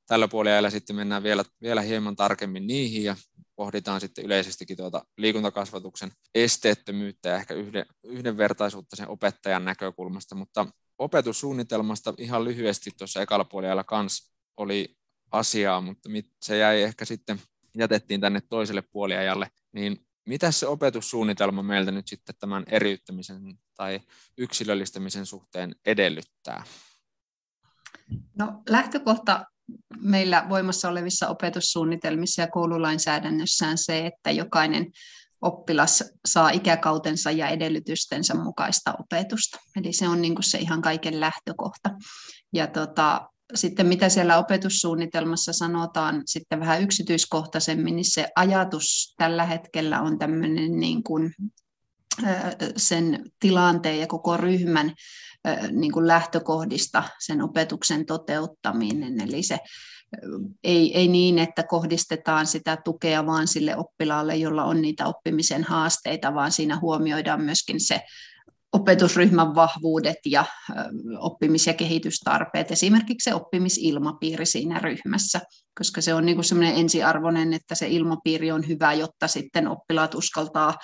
[0.08, 3.16] tällä puoliajalla sitten mennään vielä, vielä hieman tarkemmin niihin ja
[3.56, 12.14] pohditaan sitten yleisestikin tuota liikuntakasvatuksen esteettömyyttä ja ehkä yhden, yhdenvertaisuutta sen opettajan näkökulmasta, mutta opetussuunnitelmasta
[12.18, 14.98] ihan lyhyesti tuossa ekalla puolella kanssa oli
[15.32, 16.10] asiaa, mutta
[16.42, 17.42] se jäi ehkä sitten,
[17.78, 24.00] jätettiin tänne toiselle puoliajalle, niin mitä se opetussuunnitelma meiltä nyt sitten tämän eriyttämisen tai
[24.38, 26.64] yksilöllistämisen suhteen edellyttää?
[28.36, 29.46] No, lähtökohta
[30.02, 34.86] meillä voimassa olevissa opetussuunnitelmissa ja koululainsäädännössä on se, että jokainen
[35.42, 39.60] oppilas saa ikäkautensa ja edellytystensä mukaista opetusta.
[39.76, 41.90] Eli se on niin kuin se ihan kaiken lähtökohta.
[42.54, 50.02] Ja tota, sitten mitä siellä opetussuunnitelmassa sanotaan sitten vähän yksityiskohtaisemmin, niin se ajatus tällä hetkellä
[50.02, 51.34] on tämmöinen niin kuin
[52.78, 54.94] sen tilanteen ja koko ryhmän
[55.72, 59.22] niin kuin lähtökohdista sen opetuksen toteuttaminen.
[59.22, 59.58] Eli se
[60.64, 66.34] ei, ei niin, että kohdistetaan sitä tukea vaan sille oppilaalle, jolla on niitä oppimisen haasteita,
[66.34, 68.02] vaan siinä huomioidaan myöskin se
[68.74, 70.46] opetusryhmän vahvuudet ja
[71.20, 75.42] oppimis- ja kehitystarpeet, esimerkiksi se oppimisilmapiiri siinä ryhmässä,
[75.78, 80.78] koska se on niin semmoinen ensiarvoinen, että se ilmapiiri on hyvä, jotta sitten oppilaat uskaltaa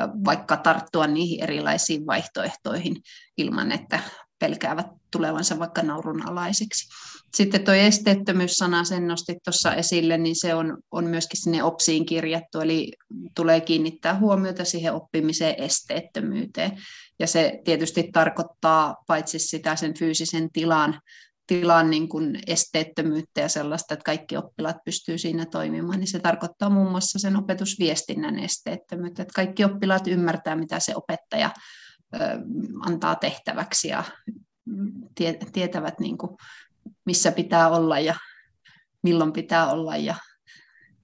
[0.00, 2.96] vaikka tarttua niihin erilaisiin vaihtoehtoihin
[3.38, 4.00] ilman, että
[4.38, 6.88] pelkäävät tulevansa vaikka naurunalaisiksi.
[7.34, 12.60] Sitten tuo esteettömyyssana, sen nostit tuossa esille, niin se on, on myöskin sinne OPSiin kirjattu,
[12.60, 12.92] eli
[13.36, 16.72] tulee kiinnittää huomiota siihen oppimiseen esteettömyyteen.
[17.18, 21.00] Ja se tietysti tarkoittaa paitsi sitä sen fyysisen tilan,
[21.46, 26.70] tilan niin kuin esteettömyyttä ja sellaista, että kaikki oppilaat pystyy siinä toimimaan, niin se tarkoittaa
[26.70, 31.50] muun muassa sen opetusviestinnän esteettömyyttä, että kaikki oppilaat ymmärtää, mitä se opettaja
[32.86, 34.04] antaa tehtäväksi ja
[35.52, 36.36] tietävät, niin kuin,
[37.04, 38.14] missä pitää olla ja
[39.02, 40.14] milloin pitää olla ja,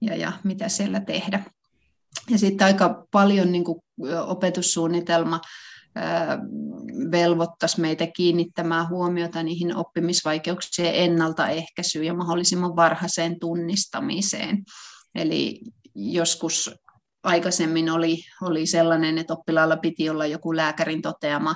[0.01, 1.43] ja, ja mitä siellä tehdä.
[2.29, 3.81] Ja sitten aika paljon niin kuin
[4.27, 5.41] opetussuunnitelma
[7.11, 14.63] velvoittaisi meitä kiinnittämään huomiota niihin oppimisvaikeuksien ennaltaehkäisyyn ja mahdollisimman varhaiseen tunnistamiseen.
[15.15, 15.61] Eli
[15.95, 16.71] joskus
[17.23, 21.55] aikaisemmin oli, oli sellainen, että oppilaalla piti olla joku lääkärin toteama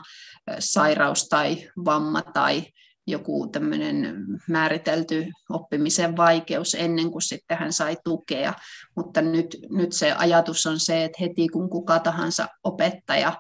[0.60, 2.64] sairaus tai vamma tai
[3.08, 8.54] joku tämmöinen määritelty oppimisen vaikeus ennen kuin sitten hän sai tukea.
[8.96, 13.34] Mutta nyt, nyt se ajatus on se, että heti kun kuka tahansa opettaja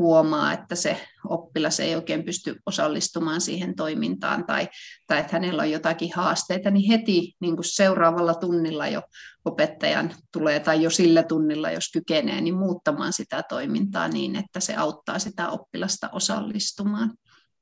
[0.00, 4.68] huomaa, että se oppilas ei oikein pysty osallistumaan siihen toimintaan tai,
[5.06, 9.02] tai että hänellä on jotakin haasteita, niin heti niin kuin seuraavalla tunnilla jo
[9.44, 14.76] opettajan tulee tai jo sillä tunnilla, jos kykenee, niin muuttamaan sitä toimintaa niin, että se
[14.76, 17.10] auttaa sitä oppilasta osallistumaan.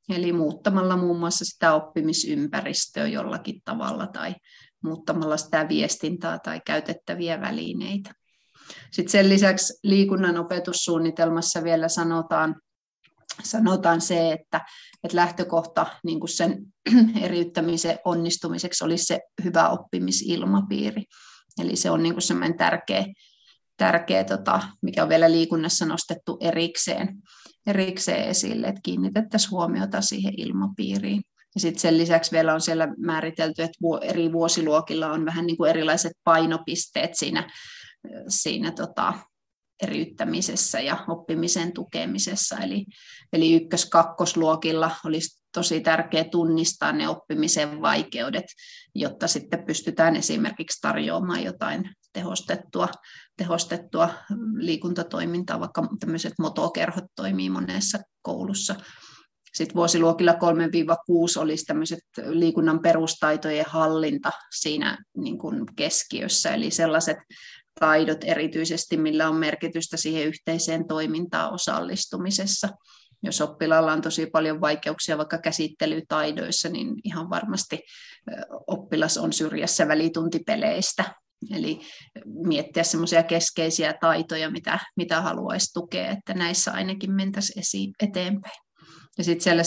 [0.09, 4.34] Eli muuttamalla muun muassa sitä oppimisympäristöä jollakin tavalla tai
[4.84, 8.18] muuttamalla sitä viestintää tai käytettäviä välineitä.
[8.91, 12.57] Sitten sen lisäksi liikunnan opetussuunnitelmassa vielä sanotaan,
[13.43, 14.61] sanotaan se, että,
[15.05, 16.59] että lähtökohta niin kuin sen
[17.22, 21.05] eriyttämisen onnistumiseksi olisi se hyvä oppimisilmapiiri.
[21.61, 23.07] Eli se on niin kuin sellainen tärkeä,
[23.76, 27.16] tärkeä tota, mikä on vielä liikunnassa nostettu erikseen,
[27.66, 31.22] erikseen esille, että kiinnitettäisiin huomiota siihen ilmapiiriin.
[31.55, 35.70] Ja sitten sen lisäksi vielä on siellä määritelty, että eri vuosiluokilla on vähän niin kuin
[35.70, 37.51] erilaiset painopisteet siinä
[38.29, 39.15] siinä tota,
[39.83, 42.59] eriyttämisessä ja oppimisen tukemisessa.
[42.59, 42.87] Eli,
[43.33, 48.45] eli ykkös-kakkosluokilla olisi tosi tärkeää tunnistaa ne oppimisen vaikeudet,
[48.95, 52.89] jotta sitten pystytään esimerkiksi tarjoamaan jotain tehostettua,
[53.37, 54.11] tehostettua
[54.57, 58.75] liikuntatoimintaa, vaikka tämmöiset motokerhot toimii monessa koulussa.
[59.55, 60.37] Sitten vuosiluokilla 3-6
[61.39, 67.17] olisi tämmöiset liikunnan perustaitojen hallinta siinä niin kuin keskiössä, eli sellaiset
[67.81, 72.68] taidot erityisesti, millä on merkitystä siihen yhteiseen toimintaan osallistumisessa.
[73.22, 77.81] Jos oppilaalla on tosi paljon vaikeuksia vaikka käsittelytaidoissa, niin ihan varmasti
[78.66, 81.05] oppilas on syrjässä välituntipeleistä.
[81.55, 81.81] Eli
[82.24, 88.59] miettiä semmoisia keskeisiä taitoja, mitä, mitä haluaisi tukea, että näissä ainakin mentäisiin eteenpäin.
[89.18, 89.62] Ja sitten siellä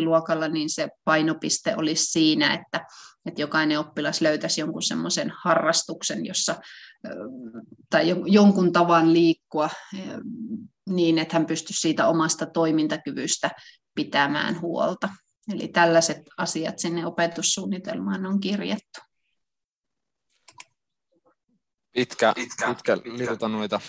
[0.00, 2.86] 7-9 luokalla niin se painopiste olisi siinä, että,
[3.26, 6.54] että jokainen oppilas löytäisi jonkun semmoisen harrastuksen, jossa
[7.90, 9.70] tai jonkun tavan liikkua
[10.88, 13.50] niin, että hän pystyisi siitä omasta toimintakyvystä
[13.94, 15.08] pitämään huolta.
[15.52, 19.00] Eli tällaiset asiat sinne opetussuunnitelmaan on kirjattu.
[21.92, 23.80] Pitkä, pitkä, pitkä lista noita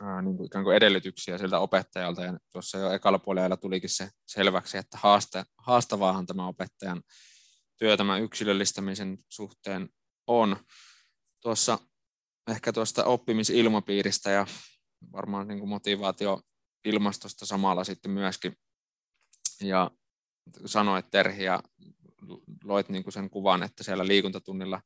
[0.00, 4.08] ää, niin kuin ikään kuin edellytyksiä siltä opettajalta, ja tuossa jo ekalla puolella tulikin se
[4.26, 7.02] selväksi, että haaste, haastavaahan tämä opettajan
[7.78, 9.88] työ tämän yksilöllistämisen suhteen
[10.26, 10.56] on.
[11.40, 11.78] Tuossa
[12.50, 14.46] ehkä tuosta oppimisilmapiiristä ja
[15.12, 16.42] varmaan niin kuin motivaatio
[16.84, 18.56] ilmastosta samalla sitten myöskin.
[19.60, 19.90] Ja
[20.66, 21.62] sanoit Terhi ja
[22.64, 24.82] loit niin kuin sen kuvan, että siellä liikuntatunnilla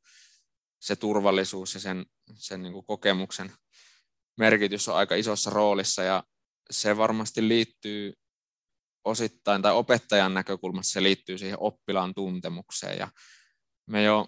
[0.81, 3.51] se turvallisuus ja sen, sen niin kuin kokemuksen
[4.37, 6.23] merkitys on aika isossa roolissa ja
[6.71, 8.13] se varmasti liittyy
[9.05, 12.97] osittain, tai opettajan näkökulmasta se liittyy siihen oppilaan tuntemukseen.
[12.97, 13.07] Ja
[13.87, 14.27] me jo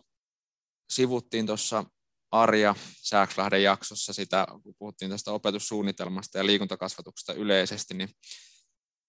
[0.91, 1.85] sivuttiin tuossa
[2.31, 8.09] Arja Sääkslahden jaksossa sitä, kun puhuttiin tästä opetussuunnitelmasta ja liikuntakasvatuksesta yleisesti, niin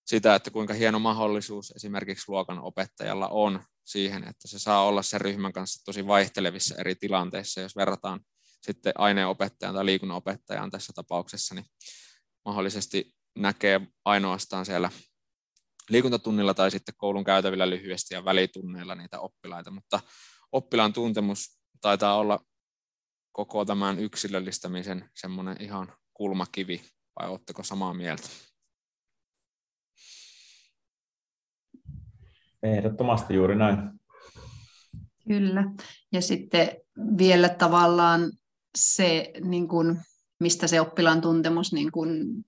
[0.07, 5.21] sitä, että kuinka hieno mahdollisuus esimerkiksi luokan opettajalla on siihen, että se saa olla sen
[5.21, 8.21] ryhmän kanssa tosi vaihtelevissa eri tilanteissa, jos verrataan
[8.63, 11.67] sitten aineenopettajan tai liikunnanopettajan tässä tapauksessa, niin
[12.45, 14.91] mahdollisesti näkee ainoastaan siellä
[15.89, 20.01] liikuntatunnilla tai sitten koulun käytävillä lyhyesti ja välitunneilla niitä oppilaita, mutta
[20.53, 22.41] oppilaan tuntemus taitaa olla
[23.33, 26.83] koko tämän yksilöllistämisen semmoinen ihan kulmakivi,
[27.21, 28.29] vai oletteko samaa mieltä?
[32.63, 33.79] Ehdottomasti juuri näin.
[35.29, 35.65] Kyllä.
[36.13, 36.77] Ja sitten
[37.19, 38.33] vielä tavallaan
[38.79, 40.01] se, niin kuin,
[40.41, 42.45] mistä se oppilaan tuntemus niin kuin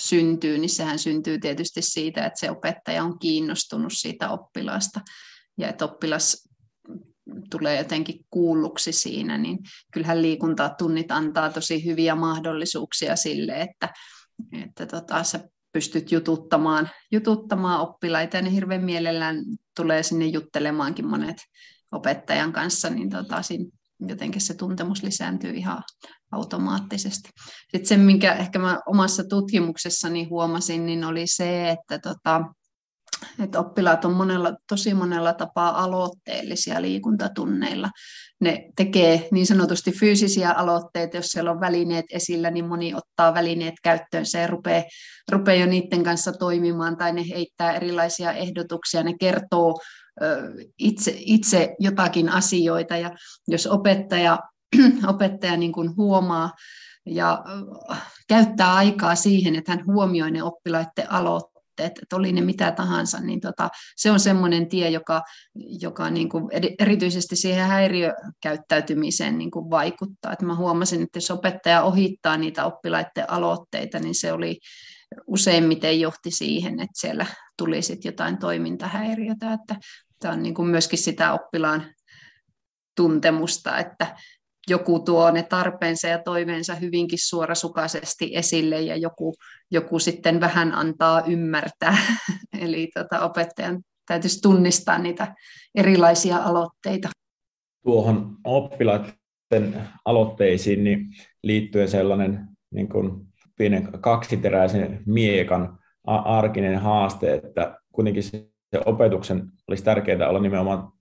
[0.00, 5.00] syntyy, niin sehän syntyy tietysti siitä, että se opettaja on kiinnostunut siitä oppilaasta.
[5.58, 6.48] Ja että oppilas
[7.50, 9.58] tulee jotenkin kuulluksi siinä, niin
[9.92, 13.88] kyllähän liikuntatunnit antaa tosi hyviä mahdollisuuksia sille, että,
[14.52, 18.36] että tota, sä pystyt jututtamaan, jututtamaan oppilaita.
[18.36, 19.36] Ja ne hirveän mielellään
[19.76, 21.36] tulee sinne juttelemaankin monet
[21.92, 23.64] opettajan kanssa, niin tota, siinä
[24.00, 25.82] jotenkin se tuntemus lisääntyy ihan
[26.32, 27.30] automaattisesti.
[27.72, 32.40] Sitten se, minkä ehkä mä omassa tutkimuksessani huomasin, niin oli se, että tota,
[33.44, 37.90] että oppilaat on monella, tosi monella tapaa aloitteellisia liikuntatunneilla.
[38.40, 43.74] Ne tekee niin sanotusti fyysisiä aloitteita, jos siellä on välineet esillä, niin moni ottaa välineet
[43.82, 44.82] käyttöönsä ja rupeaa,
[45.32, 49.74] rupeaa jo niiden kanssa toimimaan, tai ne heittää erilaisia ehdotuksia, ne kertoo
[50.78, 53.10] itse, itse jotakin asioita, ja
[53.48, 54.38] jos opettaja,
[55.06, 56.50] opettaja niin kuin huomaa,
[57.06, 57.44] ja
[58.28, 63.40] käyttää aikaa siihen, että hän huomioi ne oppilaiden aloitteet, että oli ne mitä tahansa, niin
[63.40, 65.22] tota, se on semmoinen tie, joka,
[65.80, 66.44] joka niin kuin
[66.78, 70.32] erityisesti siihen häiriökäyttäytymiseen niin kuin vaikuttaa.
[70.32, 74.58] Et mä huomasin, että jos opettaja ohittaa niitä oppilaiden aloitteita, niin se oli
[75.26, 77.26] useimmiten johti siihen, että siellä
[77.58, 79.76] tuli sitten jotain toimintahäiriötä, että
[80.18, 81.84] tämä on niin kuin myöskin sitä oppilaan
[82.96, 84.16] tuntemusta, että
[84.68, 89.34] joku tuo ne tarpeensa ja toiveensa hyvinkin suorasukaisesti esille ja joku,
[89.70, 91.96] joku sitten vähän antaa ymmärtää.
[92.60, 95.34] Eli tota, opettajan täytyisi tunnistaa niitä
[95.74, 97.08] erilaisia aloitteita.
[97.84, 101.06] Tuohon oppilaiden aloitteisiin niin
[101.42, 105.78] liittyen sellainen niin kuin pienen kaksiteräisen miekan
[106.24, 108.22] arkinen haaste, että kuitenkin
[108.76, 110.92] se opetuksen olisi tärkeää olla nimenomaan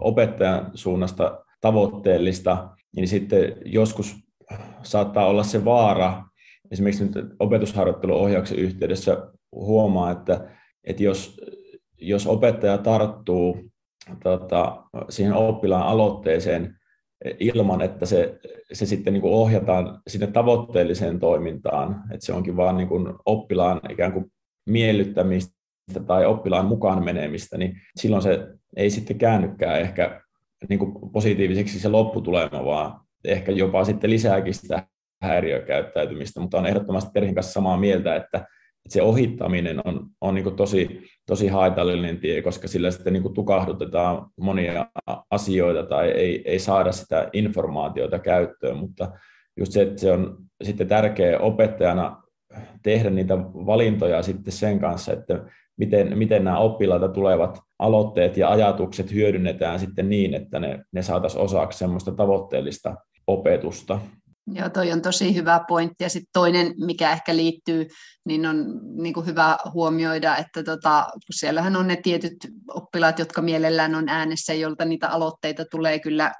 [0.00, 4.16] opettajan suunnasta tavoitteellista, niin sitten joskus
[4.82, 6.24] saattaa olla se vaara,
[6.70, 10.50] esimerkiksi nyt opetusharjoitteluohjauksen yhteydessä huomaa, että,
[10.84, 11.40] että jos,
[12.00, 13.70] jos opettaja tarttuu
[14.22, 16.78] tota, siihen oppilaan aloitteeseen
[17.40, 18.38] ilman, että se,
[18.72, 23.80] se sitten niin kuin ohjataan sinne tavoitteelliseen toimintaan, että se onkin vaan niin kuin oppilaan
[23.90, 24.32] ikään kuin
[24.66, 25.57] miellyttämistä
[26.06, 30.20] tai oppilaan mukaan menemistä, niin silloin se ei sitten käännykään ehkä
[30.68, 34.86] niin kuin positiiviseksi se lopputulema, vaan ehkä jopa sitten lisääkin sitä
[35.22, 38.46] häiriökäyttäytymistä, mutta on ehdottomasti perheen kanssa samaa mieltä, että,
[38.88, 44.86] se ohittaminen on, on niin tosi, tosi haitallinen tie, koska sillä sitten niin tukahdutetaan monia
[45.30, 49.12] asioita tai ei, ei saada sitä informaatiota käyttöön, mutta
[49.56, 52.22] just se, että se on sitten tärkeä opettajana
[52.82, 55.44] tehdä niitä valintoja sitten sen kanssa, että
[55.78, 61.42] miten, miten nämä oppilaita tulevat aloitteet ja ajatukset hyödynnetään sitten niin, että ne, ne saataisiin
[61.42, 63.98] osaksi semmoista tavoitteellista opetusta.
[64.54, 66.04] Joo, toi on tosi hyvä pointti.
[66.04, 67.86] Ja sitten toinen, mikä ehkä liittyy,
[68.24, 72.36] niin on niin kuin hyvä huomioida, että tota, kun siellähän on ne tietyt
[72.74, 76.32] oppilaat, jotka mielellään on äänessä, jolta niitä aloitteita tulee kyllä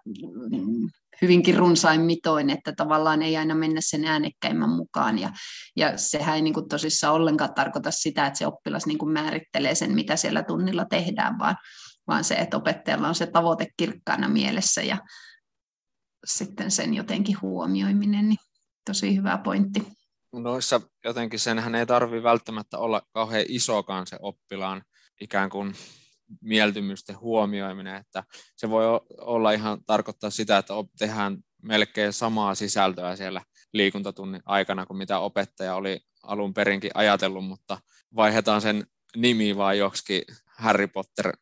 [1.23, 5.19] hyvinkin runsain mitoin, että tavallaan ei aina mennä sen äänekkäimmän mukaan.
[5.19, 5.31] Ja,
[5.77, 9.75] ja sehän ei niin kuin tosissaan ollenkaan tarkoita sitä, että se oppilas niin kuin määrittelee
[9.75, 11.57] sen, mitä siellä tunnilla tehdään, vaan,
[12.07, 14.99] vaan se, että opettajalla on se tavoite kirkkaana mielessä ja
[16.27, 18.39] sitten sen jotenkin huomioiminen, niin
[18.87, 19.87] tosi hyvä pointti.
[20.33, 24.83] Noissa jotenkin senhän ei tarvitse välttämättä olla kauhean isokaan se oppilaan
[25.21, 25.75] ikään kuin
[26.41, 28.25] mieltymysten huomioiminen, että
[28.57, 28.85] se voi
[29.21, 35.75] olla ihan tarkoittaa sitä, että tehdään melkein samaa sisältöä siellä liikuntatunnin aikana kuin mitä opettaja
[35.75, 37.79] oli alun perinkin ajatellut, mutta
[38.17, 41.33] vaihdetaan sen nimi vaan joksikin Harry Potter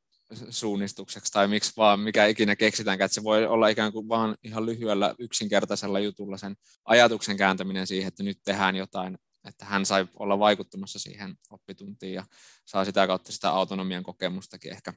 [0.51, 4.66] suunnistukseksi tai miksi vaan, mikä ikinä keksitäänkään, että se voi olla ikään kuin vaan ihan
[4.66, 10.38] lyhyellä yksinkertaisella jutulla sen ajatuksen kääntäminen siihen, että nyt tehdään jotain että hän sai olla
[10.38, 12.24] vaikuttamassa siihen oppituntiin ja
[12.64, 14.92] saa sitä kautta sitä autonomian kokemustakin ehkä.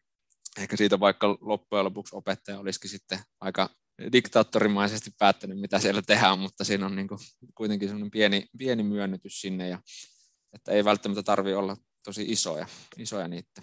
[0.58, 3.70] Ehkä siitä vaikka loppujen lopuksi opettaja olisikin sitten aika
[4.12, 7.20] diktaattorimaisesti päättänyt, mitä siellä tehdään, mutta siinä on niin kuin
[7.56, 9.80] kuitenkin semmoinen pieni, pieni myönnytys sinne, ja,
[10.54, 13.62] että ei välttämättä tarvitse olla tosi isoja, isoja niitä.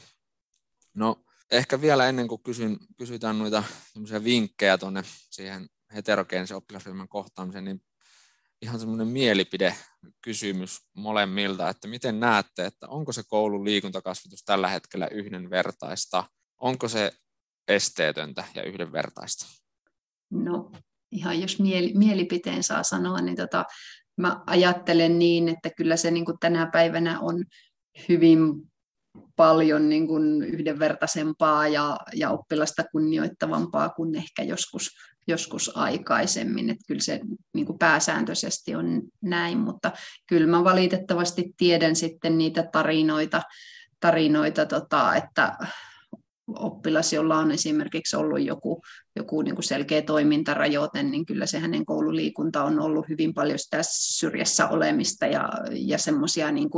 [0.94, 3.62] No ehkä vielä ennen kuin kysyn, kysytään noita
[4.24, 7.80] vinkkejä tuonne siihen heterogeenisen oppilasryhmän kohtaamiseen, niin
[8.62, 16.24] ihan semmoinen mielipidekysymys molemmilta, että miten näette, että onko se koulun liikuntakasvatus tällä hetkellä yhdenvertaista,
[16.60, 17.12] onko se
[17.68, 19.46] esteetöntä ja yhdenvertaista?
[20.30, 20.72] No
[21.12, 23.64] ihan jos mieli, mielipiteen saa sanoa, niin tota,
[24.16, 27.44] mä ajattelen niin, että kyllä se niin kuin tänä päivänä on
[28.08, 28.40] hyvin
[29.36, 34.90] paljon niin kuin yhdenvertaisempaa ja, ja oppilasta kunnioittavampaa kuin ehkä joskus
[35.26, 37.20] joskus aikaisemmin, että kyllä se
[37.54, 39.92] niin kuin pääsääntöisesti on näin, mutta
[40.26, 43.42] kyllä mä valitettavasti tiedän sitten niitä tarinoita,
[44.00, 45.56] tarinoita tota, että
[46.46, 48.82] oppilas, jolla on esimerkiksi ollut joku,
[49.16, 53.78] joku niin kuin selkeä toimintarajoite, niin kyllä se hänen koululiikunta on ollut hyvin paljon sitä
[53.90, 56.68] syrjässä olemista ja, ja semmoisia niin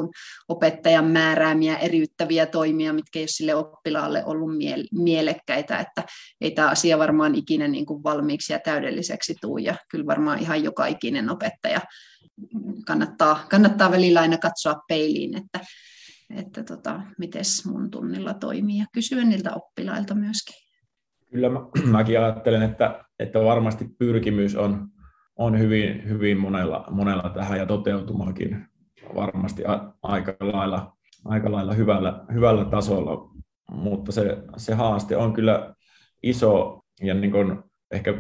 [0.49, 6.05] opettajan määräämiä eriyttäviä toimia, mitkä ei ole sille oppilaalle ollut miele- mielekkäitä, että
[6.41, 10.64] ei tämä asia varmaan ikinä niin kuin valmiiksi ja täydelliseksi tule ja kyllä varmaan ihan
[10.64, 11.80] joka ikinen opettaja
[12.86, 15.61] kannattaa, kannattaa välillä aina katsoa peiliin, että
[16.36, 20.67] että tota, miten mun tunnilla toimii ja kysyä niiltä oppilailta myöskin.
[21.30, 21.60] Kyllä mä,
[21.96, 24.88] mäkin ajattelen, että, että varmasti pyrkimys on,
[25.36, 28.66] on hyvin, hyvin monella, monella tähän ja toteutumakin
[29.14, 30.92] varmasti a, aika lailla,
[31.24, 33.30] aika lailla hyvällä, hyvällä tasolla,
[33.70, 35.74] mutta se, se haaste on kyllä
[36.22, 37.58] iso ja niin kuin
[37.90, 38.14] ehkä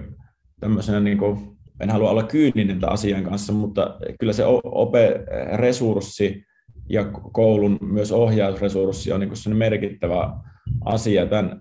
[0.60, 6.44] tämmöisenä niin kuin en halua olla kyyninen tämän asian kanssa, mutta kyllä se OPE-resurssi
[6.88, 10.32] ja koulun myös ohjausresurssi on niin kuin merkittävä
[10.84, 11.60] asia tämän,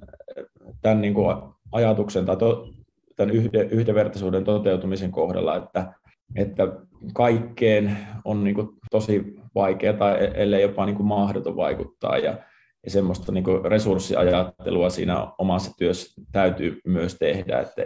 [0.82, 1.36] tämän niin kuin
[1.72, 2.70] ajatuksen tai to,
[3.16, 3.36] tämän
[3.72, 5.94] yhdenvertaisuuden toteutumisen kohdalla, että,
[6.36, 6.68] että
[7.14, 12.38] kaikkeen on niin kuin tosi vaikea tai e-, ellei jopa niin kuin mahdoton vaikuttaa ja,
[12.84, 17.86] ja semmoista niin kuin resurssiajattelua siinä omassa työssä täytyy myös tehdä, että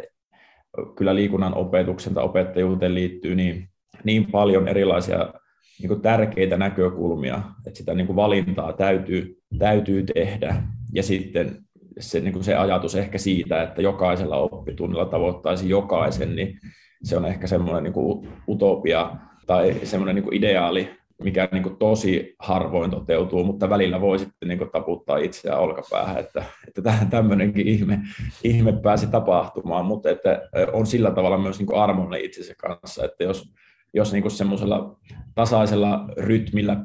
[0.96, 3.70] kyllä liikunnan opetuksen tai opettajuuteen liittyy niin,
[4.04, 5.34] niin paljon erilaisia
[5.80, 10.64] niin kuin tärkeitä näkökulmia, että sitä niin kuin valintaa täytyy, täytyy tehdä
[10.94, 11.58] ja sitten
[12.02, 16.60] se, niin kuin se ajatus ehkä siitä, että jokaisella oppitunnilla tavoittaisi jokaisen, niin
[17.04, 19.12] se on ehkä semmoinen niin kuin utopia
[19.48, 24.50] tai semmoinen niin kuin ideaali, mikä niin kuin tosi harvoin toteutuu, mutta välillä voi sitten
[24.50, 28.00] niin kuin taputtaa itseään olkapäähän, että, että tämmöinenkin ihme,
[28.44, 30.42] ihme pääsi tapahtumaan, mutta että
[30.74, 33.54] on sillä tavalla myös niin kuin itsensä kanssa, että jos,
[33.94, 35.00] jos niin kuin semmoisella
[35.36, 36.78] tasaisella rytmillä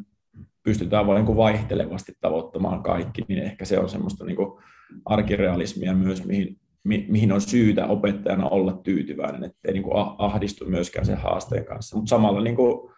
[0.63, 4.63] pystytään vain niin vaihtelevasti tavoittamaan kaikki, niin ehkä se on semmoista niin kuin
[5.05, 11.07] arkirealismia myös, mihin, mi, mihin on syytä opettajana olla tyytyväinen, ettei niin kuin ahdistu myöskään
[11.07, 11.97] sen haasteen kanssa.
[11.97, 12.91] Mutta samalla niin kuin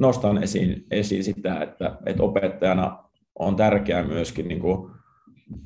[0.00, 3.04] nostan esiin, esiin sitä, että, että opettajana
[3.38, 4.90] on tärkeää myöskin niin kuin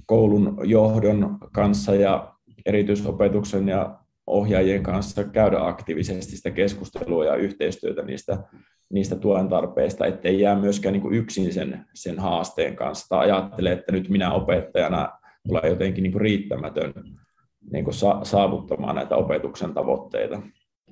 [0.07, 2.35] koulun johdon kanssa ja
[2.67, 8.39] erityisopetuksen ja ohjaajien kanssa käydä aktiivisesti sitä keskustelua ja yhteistyötä niistä,
[8.93, 13.73] niistä tuen tarpeista, ettei jää myöskään niin kuin yksin sen, sen haasteen kanssa tai ajattele,
[13.73, 15.09] että nyt minä opettajana
[15.47, 16.93] tulee jotenkin niin kuin riittämätön
[17.73, 20.43] niin kuin saavuttamaan näitä opetuksen tavoitteita.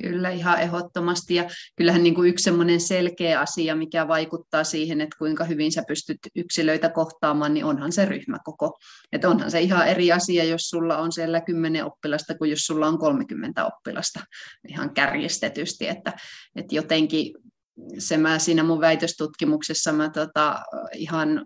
[0.02, 1.34] Kyllä, ihan ehdottomasti.
[1.34, 1.44] Ja
[1.76, 6.18] kyllähän niin kuin yksi semmoinen selkeä asia, mikä vaikuttaa siihen, että kuinka hyvin sä pystyt
[6.34, 8.78] yksilöitä kohtaamaan, niin onhan se ryhmäkoko.
[9.12, 12.86] Että onhan se ihan eri asia, jos sulla on siellä 10 oppilasta kuin jos sulla
[12.86, 14.20] on 30 oppilasta
[14.68, 15.88] ihan kärjestetysti.
[15.88, 16.12] Että,
[16.57, 17.34] että jotenkin
[17.98, 20.62] se mä siinä mun väitöstutkimuksessa mä tota,
[20.92, 21.44] ihan,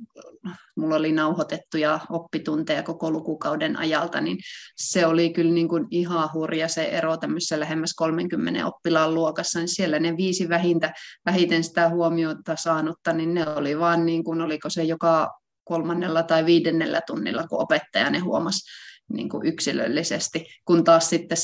[0.76, 4.38] mulla oli nauhoitettuja oppitunteja koko lukukauden ajalta, niin
[4.76, 9.68] se oli kyllä niin kuin ihan hurja se ero tämmöisessä lähemmäs 30 oppilaan luokassa, niin
[9.68, 10.92] siellä ne viisi vähintä,
[11.26, 15.30] vähiten sitä huomiota saanutta, niin ne oli vaan niin kuin, oliko se joka
[15.64, 21.38] kolmannella tai viidennellä tunnilla, kun opettaja ne huomasi niin kuin yksilöllisesti, kun taas sitten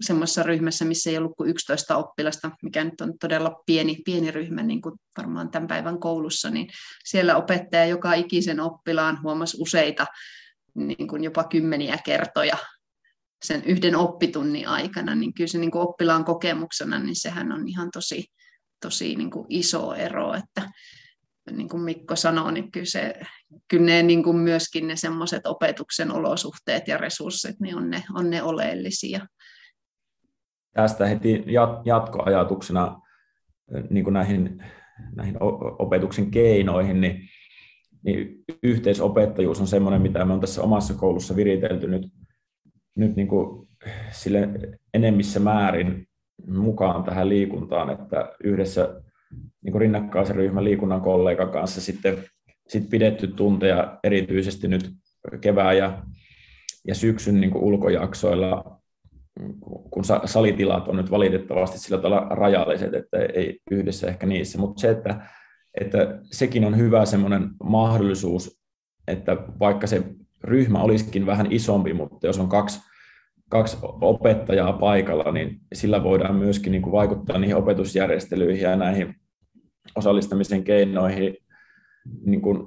[0.00, 4.62] semmoisessa ryhmässä, missä ei ollut kuin 11 oppilasta, mikä nyt on todella pieni, pieni ryhmä,
[4.62, 6.68] niin kuin varmaan tämän päivän koulussa, niin
[7.04, 10.06] siellä opettaja joka ikisen oppilaan huomasi useita,
[10.74, 12.56] niin kuin jopa kymmeniä kertoja
[13.44, 17.90] sen yhden oppitunnin aikana, niin kyllä se niin kuin oppilaan kokemuksena, niin sehän on ihan
[17.92, 18.24] tosi,
[18.80, 20.70] tosi niin kuin iso ero, että
[21.50, 23.14] niin kuin Mikko sanoi, niin kyllä, se,
[23.68, 28.30] kyllä ne niin kuin myöskin ne semmoiset opetuksen olosuhteet ja resurssit niin on, ne, on
[28.30, 29.26] ne oleellisia.
[30.72, 31.44] Tästä heti
[31.84, 33.00] jatkoajatuksena
[33.90, 34.64] niin kuin näihin,
[35.14, 35.36] näihin
[35.78, 37.28] opetuksen keinoihin, niin,
[38.04, 42.12] niin yhteisopettajuus on semmoinen, mitä me on tässä omassa koulussa viritelty nyt,
[42.96, 43.68] nyt niin kuin
[44.10, 44.48] sille
[44.94, 46.08] enemmissä määrin
[46.46, 49.02] mukaan tähän liikuntaan, että yhdessä
[49.64, 52.18] niin kuin rinnakkaisen ryhmän liikunnan kollegan kanssa sitten
[52.68, 54.90] sit pidetty tunteja erityisesti nyt
[55.40, 56.02] kevään ja,
[56.88, 58.80] ja syksyn niin ulkojaksoilla,
[59.90, 64.90] kun salitilat on nyt valitettavasti sillä tavalla rajalliset, että ei yhdessä ehkä niissä, mutta se,
[64.90, 65.26] että,
[65.80, 68.62] että sekin on hyvä semmoinen mahdollisuus,
[69.08, 70.02] että vaikka se
[70.44, 72.80] ryhmä olisikin vähän isompi, mutta jos on kaksi,
[73.48, 79.14] kaksi opettajaa paikalla, niin sillä voidaan myöskin niin kuin vaikuttaa niihin opetusjärjestelyihin ja näihin
[79.96, 81.36] osallistamisen keinoihin
[82.24, 82.66] niin kuin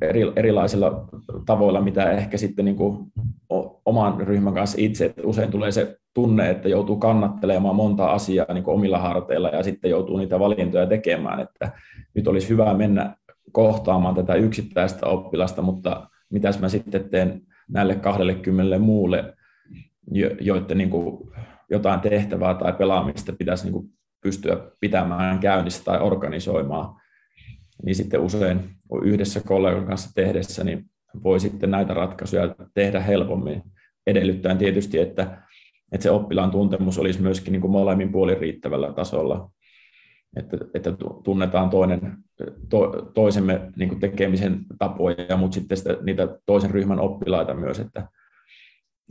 [0.00, 1.08] eri, erilaisilla
[1.46, 3.12] tavoilla, mitä ehkä sitten niin kuin
[3.84, 5.04] oman ryhmän kanssa itse.
[5.04, 9.62] Että usein tulee se tunne, että joutuu kannattelemaan monta asiaa niin kuin omilla harteilla ja
[9.62, 11.72] sitten joutuu niitä valintoja tekemään, että
[12.14, 13.16] nyt olisi hyvä mennä
[13.52, 19.34] kohtaamaan tätä yksittäistä oppilasta, mutta mitäs mä sitten teen näille 20 muulle,
[20.40, 21.30] joiden niin kuin
[21.70, 23.90] jotain tehtävää tai pelaamista pitäisi niin kuin
[24.22, 27.00] pystyä pitämään käynnissä tai organisoimaan,
[27.84, 28.60] niin sitten usein
[29.02, 30.84] yhdessä kollegan kanssa tehdessä, niin
[31.24, 33.62] voi sitten näitä ratkaisuja tehdä helpommin,
[34.06, 35.42] edellyttäen tietysti, että,
[35.92, 39.50] että se oppilaan tuntemus olisi myöskin niin kuin molemmin puolin riittävällä tasolla,
[40.36, 40.92] että, että
[41.24, 42.16] tunnetaan toinen,
[42.68, 48.08] to, toisemme niin kuin tekemisen tapoja, mutta sitten sitä, niitä toisen ryhmän oppilaita myös, että,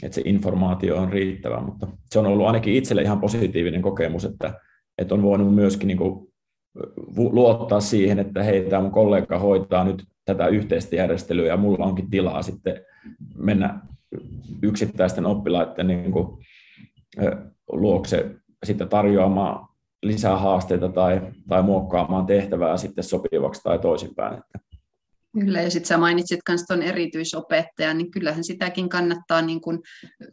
[0.03, 4.59] että se informaatio on riittävä, mutta se on ollut ainakin itselle ihan positiivinen kokemus, että,
[4.97, 6.27] että on voinut myöskin niin kuin
[7.17, 12.09] luottaa siihen, että hei, tämä mun kollega hoitaa nyt tätä yhteistä järjestelyä ja mulla onkin
[12.09, 12.81] tilaa sitten
[13.37, 13.79] mennä
[14.61, 16.27] yksittäisten oppilaiden niin kuin,
[17.71, 19.67] luokse sitten tarjoamaan
[20.03, 24.41] lisää haasteita tai, tai muokkaamaan tehtävää sitten sopivaksi tai toisinpäin.
[25.33, 29.81] Kyllä, ja sitten sä mainitsit myös tuon erityisopettajan, niin kyllähän sitäkin kannattaa niin kun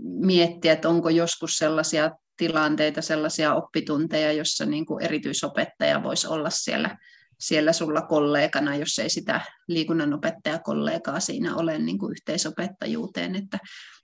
[0.01, 2.11] miettiä, että onko joskus sellaisia
[2.43, 6.97] tilanteita, sellaisia oppitunteja, jossa niin kuin erityisopettaja voisi olla siellä,
[7.39, 13.59] siellä sulla kollegana, jos ei sitä liikunnanopettajakollegaa siinä ole niin kuin yhteisopettajuuteen, että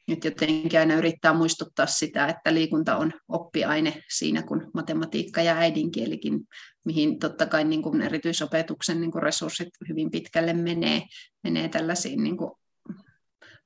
[0.09, 6.41] nyt jotenkin aina yrittää muistuttaa sitä, että liikunta on oppiaine siinä, kun matematiikka ja äidinkielikin,
[6.85, 11.03] mihin totta kai niin kuin erityisopetuksen niin kuin resurssit hyvin pitkälle menee,
[11.45, 12.53] menee tällaisiin niin kuin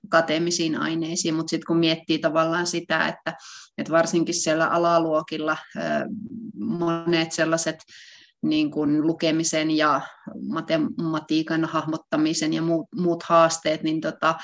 [0.07, 3.35] akateemisiin aineisiin, mutta sitten kun miettii tavallaan sitä, että,
[3.79, 5.57] että varsinkin siellä alaluokilla
[6.55, 7.77] monet sellaiset
[8.43, 10.01] niin kuin lukemisen ja
[10.49, 14.35] matematiikan hahmottamisen ja muut, muut haasteet, niin tota,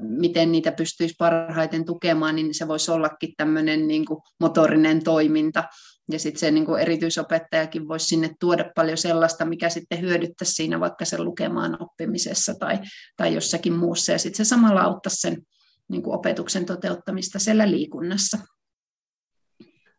[0.00, 5.64] miten niitä pystyisi parhaiten tukemaan, niin se voisi ollakin tämmöinen niin kuin motorinen toiminta.
[6.12, 10.80] Ja sitten se niin kuin erityisopettajakin voisi sinne tuoda paljon sellaista, mikä sitten hyödyttäisi siinä
[10.80, 12.78] vaikka sen lukemaan oppimisessa tai,
[13.16, 14.12] tai jossakin muussa.
[14.12, 15.42] Ja sitten se samalla auttaisi sen
[15.88, 18.38] niin kuin opetuksen toteuttamista siellä liikunnassa.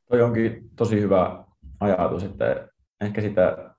[0.10, 1.46] Toi onkin tosi hyvä
[1.80, 2.68] ajatus, että
[3.02, 3.76] ehkä sitä,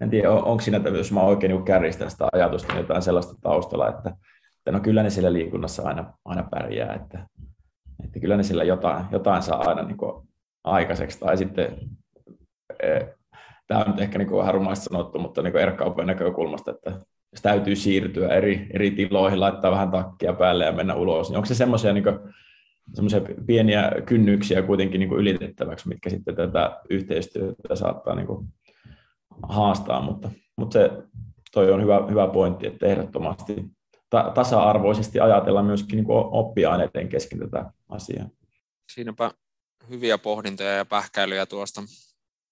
[0.00, 3.88] en tiedä onko siinä, jos mä oikein niin kärjistän sitä ajatusta, niin jotain sellaista taustalla,
[3.88, 4.16] että,
[4.58, 7.26] että no kyllä ne siellä liikunnassa aina, aina pärjää, että,
[8.04, 10.28] että kyllä ne sillä jotain, jotain saa aina niin kuin
[10.66, 11.78] aikaiseksi, tai sitten
[12.82, 13.00] e,
[13.66, 16.90] tämä on nyt ehkä niin kuin vähän rumaista sanottu, mutta niin erkkaupen näkökulmasta, että
[17.32, 21.46] jos täytyy siirtyä eri, eri tiloihin, laittaa vähän takkia päälle ja mennä ulos, niin onko
[21.46, 22.04] se semmoisia niin
[22.94, 28.46] semmoisia pieniä kynnyksiä kuitenkin niin kuin ylitettäväksi, mitkä sitten tätä yhteistyötä saattaa niin kuin
[29.42, 30.90] haastaa, mutta, mutta se
[31.52, 33.64] toi on hyvä, hyvä pointti, että ehdottomasti
[34.10, 38.28] ta- tasa-arvoisesti ajatella myöskin niin kuin oppiaineiden kesken tätä asiaa.
[38.92, 39.30] Siinäpä
[39.88, 41.82] hyviä pohdintoja ja pähkäilyjä tuosta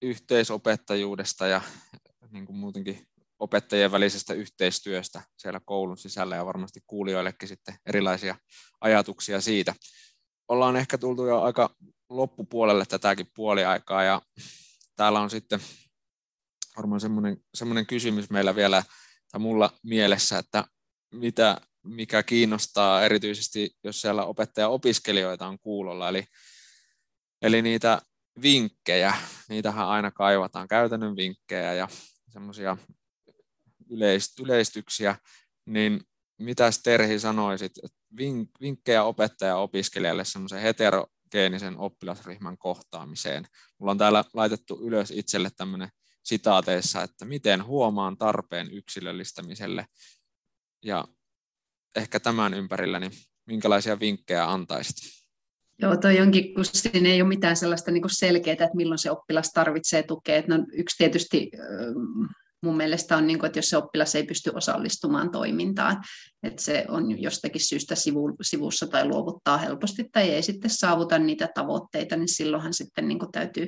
[0.01, 1.61] yhteisopettajuudesta ja
[2.31, 3.07] niin kuin muutenkin
[3.39, 8.35] opettajien välisestä yhteistyöstä siellä koulun sisällä ja varmasti kuulijoillekin sitten erilaisia
[8.81, 9.75] ajatuksia siitä.
[10.47, 11.75] Ollaan ehkä tultu jo aika
[12.09, 14.21] loppupuolelle tätäkin puoliaikaa ja
[14.95, 15.59] täällä on sitten
[16.77, 18.83] varmaan semmoinen, semmoinen kysymys meillä vielä
[19.31, 20.63] tai mulla mielessä, että
[21.13, 26.25] mitä, mikä kiinnostaa erityisesti, jos siellä opettaja-opiskelijoita on kuulolla, eli,
[27.41, 28.01] eli niitä
[28.41, 29.13] vinkkejä,
[29.49, 31.87] niitähän aina kaivataan, käytännön vinkkejä ja
[32.29, 32.77] semmoisia
[34.39, 35.15] yleistyksiä,
[35.65, 36.01] niin
[36.39, 37.71] mitä Terhi sanoisit,
[38.61, 43.45] vinkkejä opettaja-opiskelijalle semmoisen heterogeenisen oppilasryhmän kohtaamiseen?
[43.79, 45.89] Mulla on täällä laitettu ylös itselle tämmöinen
[46.23, 49.85] sitaateissa, että miten huomaan tarpeen yksilöllistämiselle
[50.83, 51.05] ja
[51.95, 53.11] ehkä tämän ympärillä, niin
[53.45, 55.24] minkälaisia vinkkejä antaisit?
[55.81, 59.51] Joo, toi onkin, kun siinä ei ole mitään sellaista niin selkeää, että milloin se oppilas
[59.51, 60.43] tarvitsee tukea.
[60.47, 61.51] no, yksi tietysti
[62.65, 66.03] mun mielestä on, niin kuin, että jos se oppilas ei pysty osallistumaan toimintaan,
[66.43, 71.49] että se on jostakin syystä sivu, sivussa tai luovuttaa helposti tai ei sitten saavuta niitä
[71.55, 73.67] tavoitteita, niin silloinhan sitten niin kuin täytyy,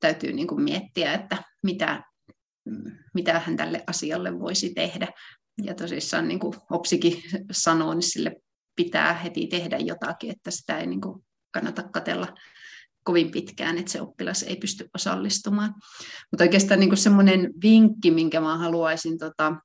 [0.00, 2.02] täytyy niin kuin miettiä, että mitä,
[3.14, 5.08] mitä hän tälle asialle voisi tehdä.
[5.62, 8.32] Ja tosissaan niin kuin Opsikin sanoo, niin sille
[8.76, 11.25] pitää heti tehdä jotakin, että sitä ei niin kuin
[11.56, 12.34] kannata katella
[13.02, 15.74] kovin pitkään, että se oppilas ei pysty osallistumaan.
[16.30, 19.56] Mutta oikeastaan niin semmoinen vinkki, minkä mä haluaisin tota,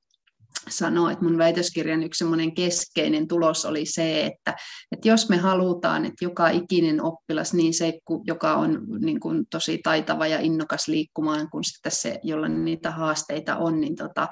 [0.69, 4.55] sanoa, että mun väitöskirjan yksi semmoinen keskeinen tulos oli se, että,
[4.91, 9.79] että jos me halutaan, että joka ikinen oppilas, niin se, joka on niin kuin tosi
[9.83, 14.27] taitava ja innokas liikkumaan, kun sitten se, jolla niitä haasteita on, niin tota,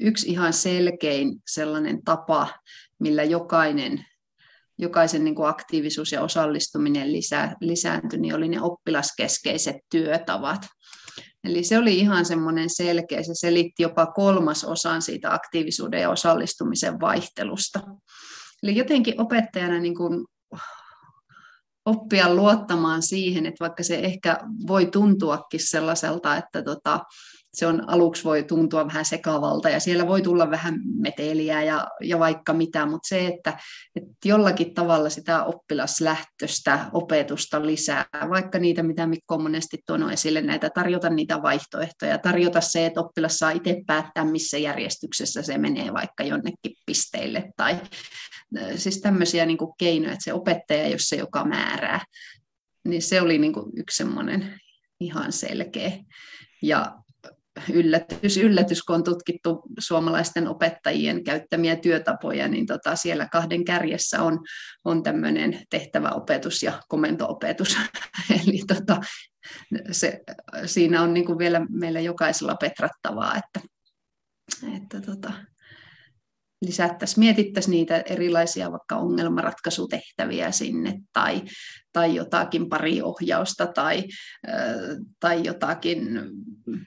[0.00, 2.48] yksi ihan selkein sellainen tapa,
[2.98, 4.04] millä jokainen
[4.78, 10.66] jokaisen niin kuin aktiivisuus ja osallistuminen lisää, lisääntyi, niin oli ne oppilaskeskeiset työtavat.
[11.44, 17.00] Eli se oli ihan semmoinen selkeä, se selitti jopa kolmas osan siitä aktiivisuuden ja osallistumisen
[17.00, 17.80] vaihtelusta.
[18.62, 20.24] Eli jotenkin opettajana niin kuin
[21.84, 27.00] oppia luottamaan siihen, että vaikka se ehkä voi tuntuakin sellaiselta, että tota,
[27.54, 32.18] se on aluksi voi tuntua vähän sekavalta ja siellä voi tulla vähän meteliä ja, ja
[32.18, 33.58] vaikka mitä, mutta se, että,
[33.96, 40.40] että jollakin tavalla sitä oppilaslähtöistä opetusta lisää, vaikka niitä, mitä Mikko on monesti tuonut esille,
[40.40, 45.92] näitä tarjota niitä vaihtoehtoja, tarjota se, että oppilas saa itse päättää, missä järjestyksessä se menee
[45.92, 47.80] vaikka jonnekin pisteille tai
[48.76, 52.04] siis tämmöisiä niin kuin keinoja, että se opettaja, jos se joka määrää,
[52.84, 54.60] niin se oli niin kuin yksi semmoinen
[55.00, 55.92] ihan selkeä.
[56.62, 57.01] Ja
[57.72, 64.38] yllätys, yllätys, kun on tutkittu suomalaisten opettajien käyttämiä työtapoja, niin tota, siellä kahden kärjessä on,
[64.84, 67.76] on tämmöinen tehtäväopetus ja komentoopetus.
[68.42, 69.00] Eli tota,
[69.90, 70.20] se,
[70.66, 73.68] siinä on niin kuin vielä meillä jokaisella petrattavaa, että,
[74.76, 75.32] että tota,
[76.62, 81.42] lisättäisiin, mietittäisiin niitä erilaisia vaikka ongelmanratkaisutehtäviä sinne tai,
[81.92, 84.04] tai jotakin pariohjausta tai,
[85.20, 86.20] tai jotakin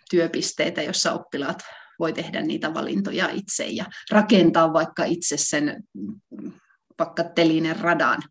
[0.10, 1.60] työpisteitä, jossa oppilaat
[2.00, 5.84] voi tehdä niitä valintoja itse ja rakentaa vaikka itse sen
[7.00, 8.22] vaikka telinen radan,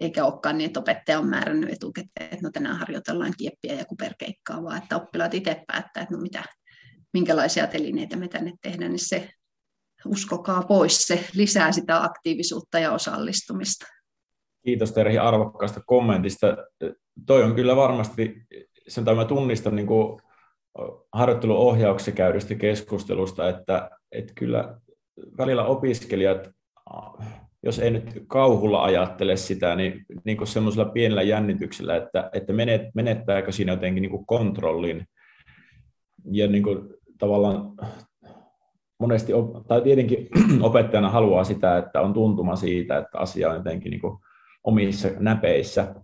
[0.00, 4.62] eikä olekaan niin, että opettaja on määrännyt etukäteen, että no tänään harjoitellaan kieppiä ja kuperkeikkaa,
[4.62, 6.44] vaan että oppilaat itse päättää, että no mitä,
[7.12, 9.28] minkälaisia telineitä me tänne tehdään, niin se
[10.06, 13.86] uskokaa pois, se lisää sitä aktiivisuutta ja osallistumista.
[14.64, 16.56] Kiitos Terhi arvokkaasta kommentista.
[17.26, 18.46] Toi on kyllä varmasti,
[18.88, 20.20] sen mä tunnistan niin kuin
[21.12, 24.78] harjoitteluohjauksessa käydystä keskustelusta, että, että kyllä
[25.38, 26.50] välillä opiskelijat,
[27.62, 32.82] jos ei nyt kauhulla ajattele sitä, niin, niin kuin semmoisella pienellä jännityksellä, että, että menet,
[32.94, 35.06] menettääkö siinä jotenkin niin kuin kontrollin
[36.30, 37.72] ja niin kuin tavallaan
[38.98, 39.32] monesti,
[39.68, 40.28] tai tietenkin
[40.60, 44.18] opettajana haluaa sitä, että on tuntuma siitä, että asia on jotenkin niin kuin
[44.64, 45.94] omissa näpeissä,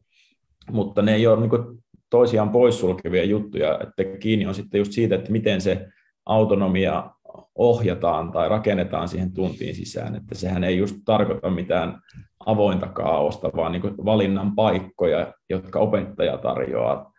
[0.70, 5.14] mutta ne ei ole niin kuin toisiaan poissulkevia juttuja, että kiinni on sitten just siitä,
[5.14, 5.88] että miten se
[6.26, 7.10] autonomia
[7.54, 12.00] ohjataan tai rakennetaan siihen tuntiin sisään, että sehän ei just tarkoita mitään
[12.46, 17.11] avointa kaaosta, vaan niin valinnan paikkoja, jotka opettaja tarjoaa.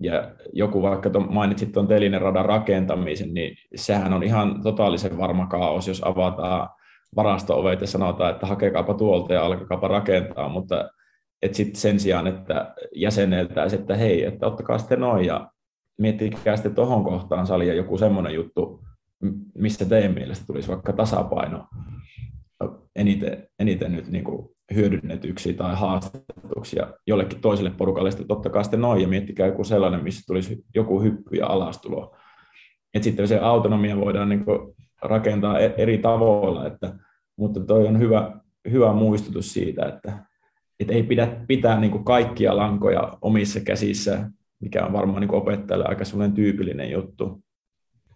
[0.00, 5.46] Ja joku vaikka to, mainitsit tuon telinen radan rakentamisen, niin sehän on ihan totaalisen varma
[5.46, 6.68] kaos, jos avataan
[7.16, 10.90] varasto-ovet ja sanotaan, että hakekaapa tuolta ja alkakaapa rakentaa, mutta
[11.42, 15.50] et sit sen sijaan, että jäseneltäisiin, että hei, että ottakaa sitten noin ja
[15.98, 18.80] miettikää sitten tuohon kohtaan salia joku semmoinen juttu,
[19.54, 21.66] mistä teidän mielestä tulisi vaikka tasapaino
[22.96, 28.80] eniten, eniten nyt niin kuin hyödynnetyksi tai haastetuksi ja jollekin toiselle porukalle sitten ottakaa sitten
[28.80, 32.16] noin ja miettikää joku sellainen, missä tulisi joku hyppy ja alastulo.
[32.94, 34.44] Et sitten se autonomia voidaan niin
[35.02, 36.94] rakentaa e-, eri tavoilla, että,
[37.36, 38.40] mutta toi on hyvä,
[38.70, 40.18] hyvä muistutus siitä, että,
[40.80, 46.04] että ei pidä pitää niin kaikkia lankoja omissa käsissä, mikä on varmaan niin opettajalle aika
[46.04, 47.42] sellainen tyypillinen juttu.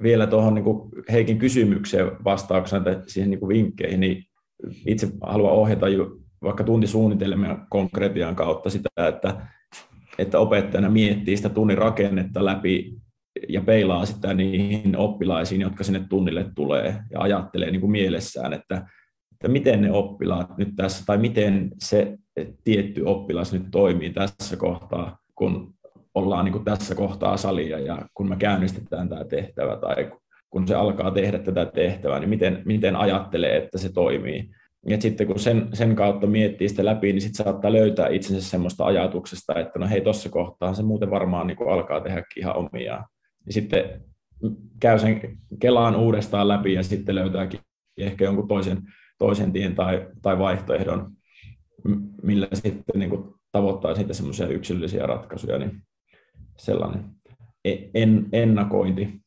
[0.02, 0.64] Vielä tuohon niin
[1.12, 4.24] Heikin kysymykseen vastauksena tai siihen niin vinkkeihin, niin
[4.86, 5.86] itse haluan ohjata
[6.42, 9.46] vaikka tuntisuunnitelmia konkretian kautta sitä, että,
[10.18, 12.94] että opettajana miettii sitä tunnin rakennetta läpi
[13.48, 18.86] ja peilaa sitä niihin oppilaisiin, jotka sinne tunnille tulee ja ajattelee niin kuin mielessään, että,
[19.32, 22.18] että miten ne oppilaat nyt tässä, tai miten se
[22.64, 25.74] tietty oppilas nyt toimii tässä kohtaa, kun
[26.14, 30.12] ollaan niin kuin tässä kohtaa salia ja kun me käynnistetään tämä tehtävä tai
[30.50, 34.50] kun se alkaa tehdä tätä tehtävää, niin miten, miten ajattelee, että se toimii.
[34.86, 38.84] Ja sitten kun sen, sen kautta miettii sitä läpi, niin sitten saattaa löytää itsensä semmoista
[38.84, 43.04] ajatuksesta, että no hei, tuossa kohtaa se muuten varmaan niin alkaa tehdä ihan omiaan.
[43.46, 44.04] Ja sitten
[44.80, 47.60] käy sen kelaan uudestaan läpi ja sitten löytääkin
[47.98, 48.82] ehkä jonkun toisen,
[49.18, 51.12] toisen tien tai, tai vaihtoehdon,
[52.22, 55.82] millä sitten niin kuin tavoittaa sitten semmoisia yksilöllisiä ratkaisuja, niin
[56.58, 57.04] sellainen
[57.64, 59.20] e-, en, ennakointi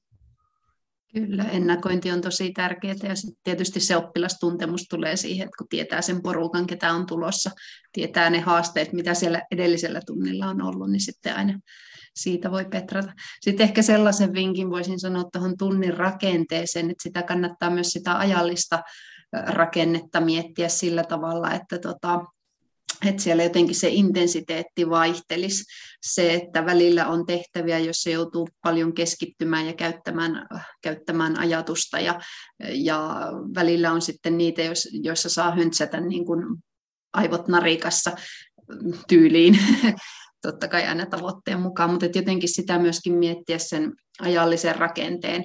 [1.14, 6.02] Kyllä, ennakointi on tosi tärkeää ja sitten tietysti se oppilastuntemus tulee siihen, että kun tietää
[6.02, 7.52] sen porukan, ketä on tulossa,
[7.92, 11.60] tietää ne haasteet, mitä siellä edellisellä tunnilla on ollut, niin sitten aina
[12.16, 13.14] siitä voi petrata.
[13.42, 18.84] Sitten ehkä sellaisen vinkin voisin sanoa tuohon tunnin rakenteeseen, että sitä kannattaa myös sitä ajallista
[19.34, 22.26] rakennetta miettiä sillä tavalla, että tota,
[23.06, 25.64] että siellä jotenkin se intensiteetti vaihtelisi.
[26.02, 30.48] Se, että välillä on tehtäviä, joissa joutuu paljon keskittymään ja käyttämään,
[30.82, 32.20] käyttämään ajatusta, ja,
[32.74, 33.16] ja
[33.56, 34.62] välillä on sitten niitä,
[35.04, 36.44] joissa saa höntsätä niin kuin
[37.14, 38.12] aivot narikassa
[39.08, 39.60] tyyliin,
[40.42, 45.44] totta kai aina tavoitteen mukaan, mutta että jotenkin sitä myöskin miettiä sen ajallisen rakenteen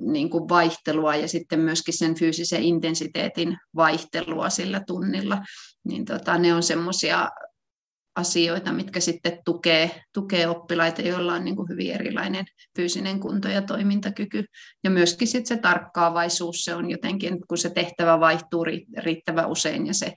[0.00, 5.38] niin kuin vaihtelua ja sitten myöskin sen fyysisen intensiteetin vaihtelua sillä tunnilla,
[5.84, 7.28] niin tota, ne on semmoisia
[8.16, 12.44] asioita, mitkä sitten tukee, tukee oppilaita, joilla on niin kuin hyvin erilainen
[12.76, 14.44] fyysinen kunto ja toimintakyky.
[14.84, 18.64] Ja myöskin sitten se tarkkaavaisuus, se on jotenkin, kun se tehtävä vaihtuu
[18.98, 20.14] riittävän usein ja se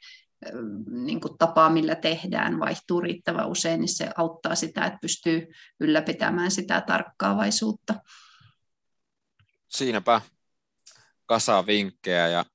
[0.90, 5.48] niin kuin tapa, millä tehdään, vaihtuu riittävän usein, niin se auttaa sitä, että pystyy
[5.80, 7.96] ylläpitämään sitä tarkkaavaisuutta.
[9.68, 10.22] Siinäpä
[11.26, 12.46] kasa vinkkejä ja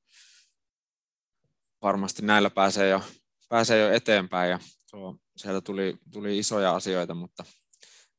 [1.82, 3.02] varmasti näillä pääsee jo,
[3.48, 4.58] pääsee jo eteenpäin ja
[4.90, 7.44] tuo, sieltä tuli, tuli isoja asioita, mutta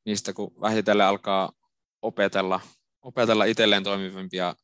[0.06, 1.52] niistä kun vähitellen alkaa
[2.02, 2.60] opetella,
[3.02, 4.56] opetella itselleen toimivimpia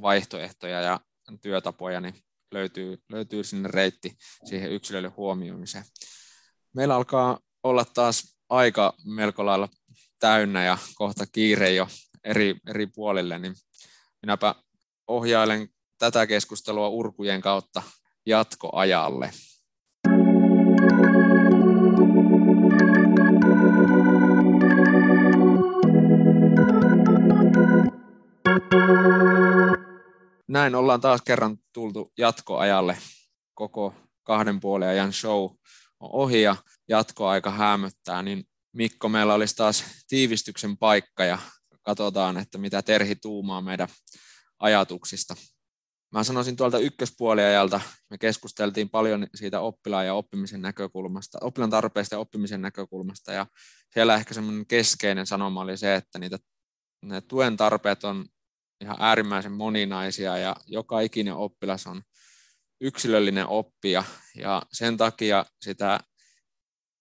[0.00, 1.00] vaihtoehtoja ja
[1.42, 2.14] työtapoja, niin
[2.52, 5.84] löytyy, löytyy sinne reitti siihen yksilölle huomioimiseen.
[6.74, 9.68] Meillä alkaa olla taas aika melko lailla
[10.18, 11.88] täynnä ja kohta kiire jo
[12.24, 13.54] eri, eri puolille, niin
[14.22, 14.54] minäpä
[15.06, 15.68] ohjailen
[16.04, 17.82] tätä keskustelua urkujen kautta
[18.26, 19.30] jatkoajalle.
[30.48, 32.98] Näin ollaan taas kerran tultu jatkoajalle.
[33.54, 35.44] Koko kahden puolen ajan show
[36.00, 36.56] on ohi ja
[36.88, 41.38] jatkoaika hämöttää, niin Mikko, meillä olisi taas tiivistyksen paikka ja
[41.82, 43.88] katsotaan, että mitä Terhi tuumaa meidän
[44.58, 45.36] ajatuksista.
[46.14, 52.18] Mä sanoisin tuolta ykköspuoliajalta, me keskusteltiin paljon siitä oppilaan ja oppimisen näkökulmasta, oppilaan tarpeesta ja
[52.18, 53.46] oppimisen näkökulmasta, ja
[53.94, 56.38] siellä ehkä semmoinen keskeinen sanoma oli se, että niitä,
[57.02, 58.26] ne tuen tarpeet on
[58.80, 62.02] ihan äärimmäisen moninaisia, ja joka ikinen oppilas on
[62.80, 64.04] yksilöllinen oppija,
[64.34, 66.00] ja sen takia sitä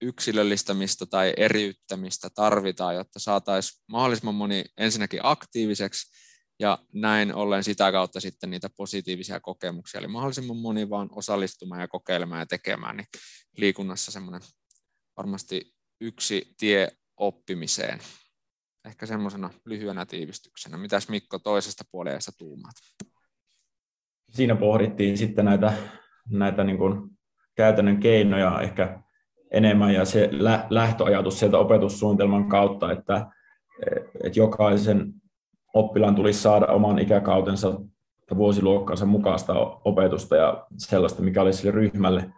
[0.01, 6.22] yksilöllistämistä tai eriyttämistä tarvitaan, jotta saataisiin mahdollisimman moni ensinnäkin aktiiviseksi
[6.64, 11.88] ja näin ollen sitä kautta sitten niitä positiivisia kokemuksia, eli mahdollisimman moni vaan osallistumaan ja
[11.88, 13.07] kokeilemaan ja tekemään, niin
[13.57, 14.41] liikunnassa semmoinen
[15.18, 16.88] varmasti yksi tie
[17.18, 17.99] oppimiseen.
[18.86, 20.78] Ehkä semmoisena lyhyenä tiivistyksenä.
[20.78, 22.76] Mitäs Mikko toisesta puolesta tuumaat?
[24.30, 25.74] Siinä pohdittiin sitten näitä,
[26.30, 27.09] näitä niin kuin
[27.55, 29.03] käytännön keinoja ehkä
[29.51, 30.30] enemmän ja se
[30.70, 33.28] lähtöajatus sieltä opetussuunnitelman kautta, että,
[34.24, 35.22] että jokaisen
[35.74, 37.80] oppilaan tulisi saada oman ikäkautensa
[38.36, 39.53] vuosiluokkansa mukaista
[39.86, 42.34] opetusta ja sellaista, mikä olisi sille ryhmälle,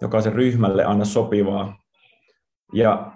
[0.00, 1.78] jokaisen ryhmälle aina sopivaa.
[2.72, 3.12] Ja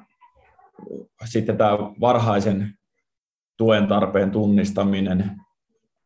[1.24, 2.74] sitten tämä varhaisen
[3.56, 5.40] tuen tarpeen tunnistaminen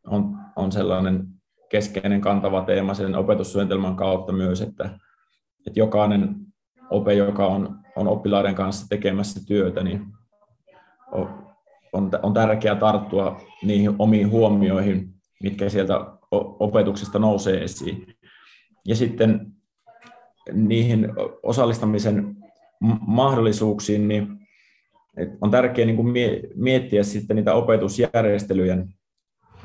[0.07, 1.27] on, on sellainen
[1.69, 4.85] keskeinen kantava teema sen opetussuunnitelman kautta myös, että,
[5.67, 6.35] että jokainen
[6.89, 10.05] ope, joka on, on oppilaiden kanssa tekemässä työtä, niin
[11.93, 15.09] on, on tärkeää tarttua niihin omiin huomioihin,
[15.43, 16.05] mitkä sieltä
[16.59, 18.15] opetuksesta nousee esiin.
[18.87, 19.45] Ja sitten
[20.53, 21.07] niihin
[21.43, 22.35] osallistamisen
[23.07, 24.27] mahdollisuuksiin, niin
[25.41, 26.13] on tärkeää niin kuin
[26.55, 28.87] miettiä sitten niitä opetusjärjestelyjen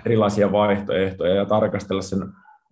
[0.07, 2.23] erilaisia vaihtoehtoja ja tarkastella sen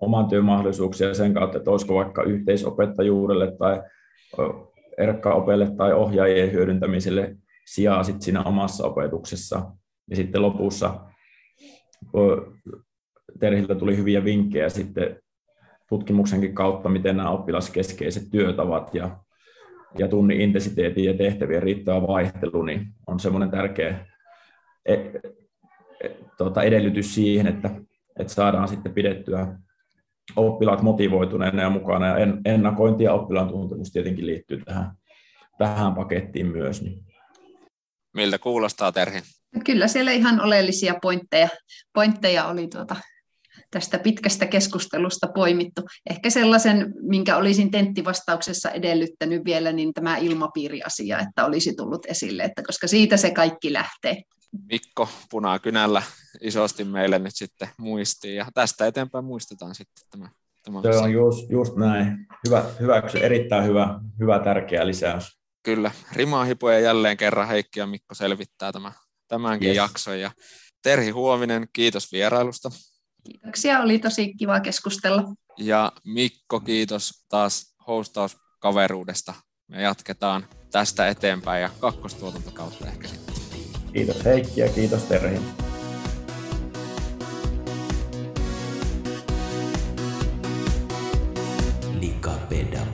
[0.01, 3.82] oman työn mahdollisuuksia sen kautta, että olisiko vaikka yhteisopettajuudelle tai
[4.99, 7.36] erkkaopelle tai ohjaajien hyödyntämiselle
[7.75, 9.73] sijaa sit siinä omassa opetuksessa.
[10.11, 11.01] Ja sitten lopussa
[13.41, 15.21] Terhiltä tuli hyviä vinkkejä sitten
[15.89, 19.16] tutkimuksenkin kautta, miten nämä oppilaskeskeiset työtavat ja,
[19.99, 24.07] ja tunnin intensiteetin ja tehtävien riittävä vaihtelu niin on semmoinen tärkeä
[24.87, 27.71] e, e, tuota, edellytys siihen, että,
[28.19, 29.59] että saadaan sitten pidettyä
[30.37, 34.91] oppilaat motivoituneena ja mukana, ja ennakointi ja oppilaan tuntemus tietenkin liittyy tähän,
[35.59, 36.83] tähän pakettiin myös.
[36.83, 37.05] Niin
[38.15, 39.23] Miltä kuulostaa Terhi?
[39.65, 41.49] Kyllä siellä ihan oleellisia pointteja,
[41.93, 42.97] pointteja oli tuota,
[43.71, 45.83] tästä pitkästä keskustelusta poimittu.
[46.11, 52.63] Ehkä sellaisen, minkä olisin tenttivastauksessa edellyttänyt vielä, niin tämä ilmapiiriasia, että olisi tullut esille, että
[52.63, 54.23] koska siitä se kaikki lähtee.
[54.69, 56.03] Mikko punaa kynällä
[56.41, 60.29] isosti meille nyt sitten muistiin, ja tästä eteenpäin muistetaan sitten tämä.
[60.63, 62.27] tämä se on just, just näin.
[62.47, 65.38] Hyvä, hyväksy, erittäin hyvä, hyvä tärkeä lisäys
[65.69, 68.93] Kyllä, rimaa hipoja jälleen kerran Heikki ja Mikko selvittää tämän,
[69.29, 69.77] tämänkin yes.
[69.77, 70.21] jakson.
[70.21, 70.31] Ja
[70.83, 72.71] Terhi Huovinen, kiitos vierailusta.
[73.27, 75.23] Kiitoksia, oli tosi kiva keskustella.
[75.57, 79.35] Ja Mikko, kiitos taas hostauskaveruudesta.
[79.66, 83.35] Me jatketaan tästä eteenpäin ja kakkostuotantokautta ehkä sitten.
[83.93, 85.41] Kiitos Heikki ja kiitos Terhi.
[92.01, 92.88] Likapeda.